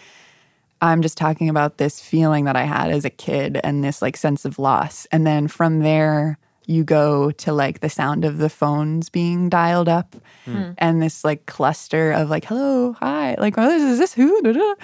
[0.80, 4.16] I'm just talking about this feeling that I had as a kid and this like
[4.16, 5.06] sense of loss.
[5.12, 9.88] And then from there, you go to like the sound of the phones being dialed
[9.88, 10.14] up
[10.44, 10.72] Hmm.
[10.78, 14.40] and this like cluster of like, hello, hi, like, oh, is this who?
[14.42, 14.74] Da, da.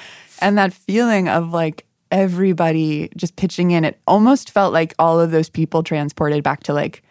[0.41, 3.85] And that feeling of like everybody just pitching in.
[3.85, 7.03] It almost felt like all of those people transported back to like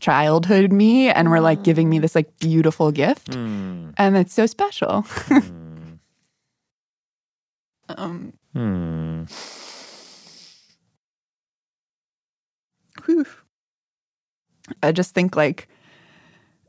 [0.00, 3.34] childhood me and were like giving me this like beautiful gift.
[3.34, 3.90] Hmm.
[3.98, 5.04] And it's so special.
[7.88, 9.24] um, Hmm.
[13.04, 13.26] whew.
[14.82, 15.68] I just think like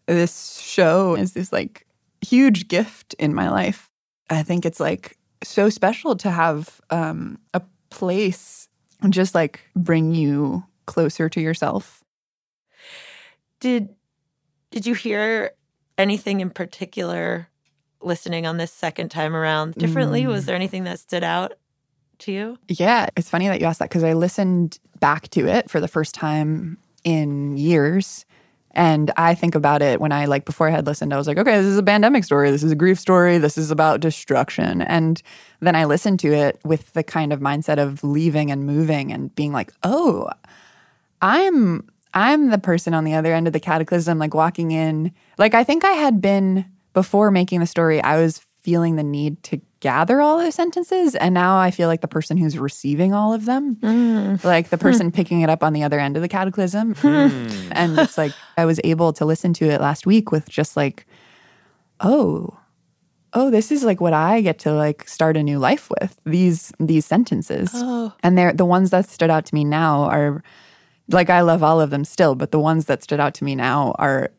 [0.05, 1.85] this show is this like
[2.21, 3.89] huge gift in my life.
[4.29, 8.67] I think it's like so special to have um, a place
[9.09, 12.03] just like bring you closer to yourself.
[13.59, 13.89] Did
[14.71, 15.51] did you hear
[15.97, 17.47] anything in particular
[18.01, 20.23] listening on this second time around differently?
[20.23, 20.27] Mm.
[20.27, 21.53] Was there anything that stood out
[22.19, 22.57] to you?
[22.67, 25.87] Yeah, it's funny that you asked that because I listened back to it for the
[25.87, 28.25] first time in years.
[28.71, 31.37] And I think about it when I like before I had listened, I was like,
[31.37, 32.51] okay, this is a pandemic story.
[32.51, 33.37] This is a grief story.
[33.37, 34.81] This is about destruction.
[34.81, 35.23] And
[35.61, 39.33] then I listened to it with the kind of mindset of leaving and moving and
[39.35, 40.29] being like, oh,
[41.21, 45.13] I'm I'm the person on the other end of the cataclysm, like walking in.
[45.37, 49.41] Like I think I had been before making the story, I was feeling the need
[49.43, 51.15] to gather all those sentences.
[51.15, 54.43] And now I feel like the person who's receiving all of them, mm.
[54.43, 54.81] like the hmm.
[54.81, 56.95] person picking it up on the other end of the cataclysm.
[56.95, 57.27] Hmm.
[57.27, 57.71] Hmm.
[57.71, 61.05] and it's like I was able to listen to it last week with just like,
[61.99, 62.57] oh,
[63.33, 66.71] oh, this is like what I get to like start a new life with these
[66.79, 67.71] these sentences.
[67.73, 68.13] Oh.
[68.23, 70.43] And they're the ones that stood out to me now are
[71.09, 73.55] like I love all of them still, but the ones that stood out to me
[73.55, 74.31] now are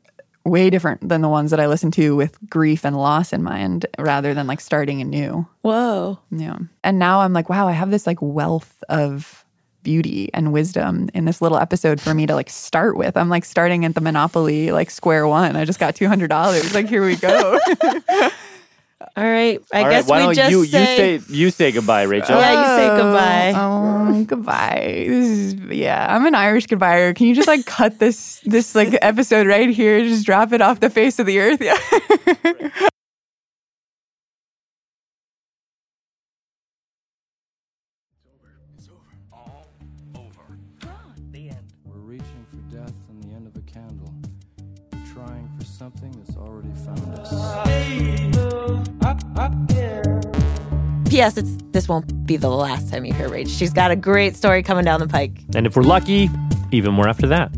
[0.48, 3.86] way different than the ones that I listened to with grief and loss in mind
[3.98, 5.46] rather than like starting anew.
[5.62, 6.18] Whoa.
[6.30, 6.58] Yeah.
[6.82, 9.44] And now I'm like, wow, I have this like wealth of
[9.82, 13.16] beauty and wisdom in this little episode for me to like start with.
[13.16, 15.56] I'm like starting at the Monopoly like square one.
[15.56, 16.74] I just got $200.
[16.74, 17.58] Like here we go.
[19.18, 19.60] All right.
[19.72, 22.02] I All right, guess why we don't just you say, you say you say goodbye,
[22.02, 22.38] Rachael?
[22.38, 23.52] Yeah, you say oh, goodbye.
[23.56, 25.06] Oh, goodbye.
[25.08, 26.06] This is yeah.
[26.08, 27.12] I'm an Irish goodbye.
[27.14, 30.04] Can you just like cut this this like episode right here?
[30.04, 31.60] Just drop it off the face of the earth.
[31.60, 31.76] Yeah.
[41.84, 44.14] We're reaching for death and the end of a candle.
[44.92, 48.17] We're trying for something that's already found us.
[51.08, 51.36] P.S.
[51.36, 53.48] It's this won't be the last time you hear Rach.
[53.48, 55.32] She's got a great story coming down the pike.
[55.54, 56.28] And if we're lucky,
[56.70, 57.50] even more after that.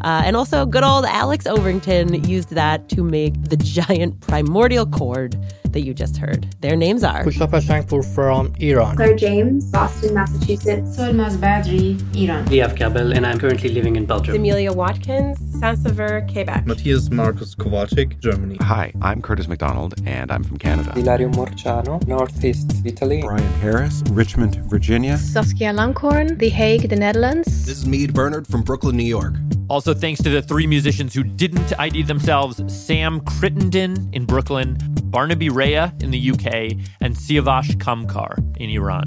[0.01, 5.38] Uh, and also, good old Alex Overington used that to make the giant primordial chord
[5.74, 6.48] that you just heard.
[6.62, 8.96] Their names are Pushapa Shankpur from Iran.
[8.96, 10.98] Claire James, Boston, Massachusetts.
[10.98, 12.46] Solmaz Badri, Iran.
[12.48, 14.36] Liav Kabel, and I'm currently living in Belgium.
[14.36, 16.66] Amelia Watkins, Saint-Sever, Quebec.
[16.66, 18.58] Matthias Marcus Kowalczyk, Germany.
[18.62, 20.94] Hi, I'm Curtis McDonald, and I'm from Canada.
[20.96, 23.22] Ilario Morciano, Northeast Italy.
[23.22, 25.18] Brian Harris, Richmond, Virginia.
[25.18, 27.66] Saskia Langhorn, The Hague, the Netherlands.
[27.66, 29.36] This is Mead Bernard from Brooklyn, New York.
[29.70, 35.50] Also, thanks to the three musicians who didn't ID themselves Sam Crittenden in Brooklyn, Barnaby
[35.50, 39.04] Rhea in the UK, and Siavash Kamkar in Iran.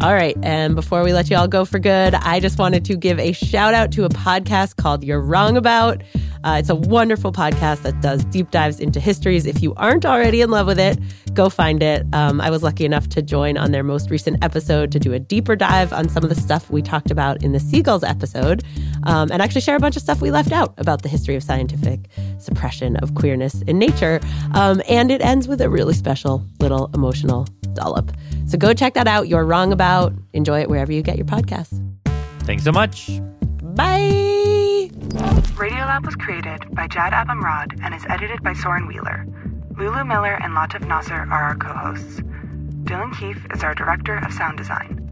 [0.00, 0.36] All right.
[0.44, 3.32] And before we let you all go for good, I just wanted to give a
[3.32, 6.02] shout out to a podcast called You're Wrong About.
[6.44, 9.46] Uh, it's a wonderful podcast that does deep dives into histories.
[9.46, 10.98] If you aren't already in love with it,
[11.34, 12.06] go find it.
[12.12, 15.18] Um, I was lucky enough to join on their most recent episode to do a
[15.18, 18.64] deeper dive on some of the stuff we talked about in the Seagulls episode
[19.04, 21.42] um, and actually share a bunch of stuff we left out about the history of
[21.42, 22.00] scientific
[22.38, 24.20] suppression of queerness in nature.
[24.54, 28.12] Um, and it ends with a really special little emotional dollop.
[28.46, 29.28] So go check that out.
[29.28, 30.12] You're wrong about.
[30.32, 31.84] Enjoy it wherever you get your podcasts.
[32.44, 33.20] Thanks so much.
[33.62, 34.27] Bye.
[35.58, 39.26] Radiolab was created by Jad Abumrad and is edited by Soren Wheeler.
[39.76, 42.20] Lulu Miller and Latif Nasser are our co-hosts.
[42.84, 45.07] Dylan Keefe is our director of sound design.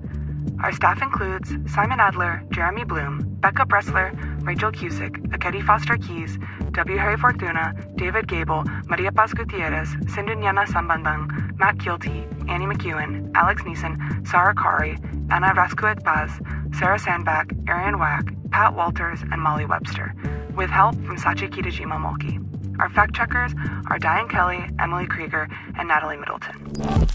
[0.63, 4.13] Our staff includes Simon Adler, Jeremy Bloom, Becca Bressler,
[4.43, 6.39] Rachael Cusick, Ekedi Fausther-Keeys,
[6.73, 6.99] W.
[6.99, 14.27] Harry Fortuna, David Gebel, Maria Paz Gutierrez, Sindhu Gnanasambandan, Matt Kielty, Annie McEwen, Alex Neason,
[14.27, 14.97] Sarah Qari,
[15.31, 16.41] Anna Rascouët-Paz,
[16.79, 20.15] Sarah Sandbach, Ariane Wack, Pat Walters, and Molly Webster,
[20.57, 22.43] with help from Sachi Kitajima Mulkey.
[22.81, 23.53] Our fact checkers
[23.89, 27.07] are Diane Kelly, Emily Krieger, and Natalie Middleton.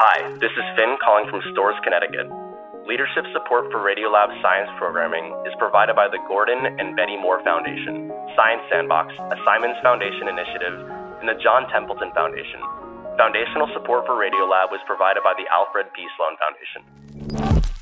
[0.00, 2.24] Hi, this is Finn calling from Storrs, Connecticut.
[2.88, 8.08] Leadership support for Radiolab science programming is provided by the Gordon and Betty Moore Foundation,
[8.32, 10.76] Science Sandbox, a Simons Foundation initiative,
[11.20, 12.64] and the John Templeton Foundation.
[13.20, 16.08] Foundational support for Radiolab was provided by the Alfred P.
[16.16, 17.81] Sloan Foundation.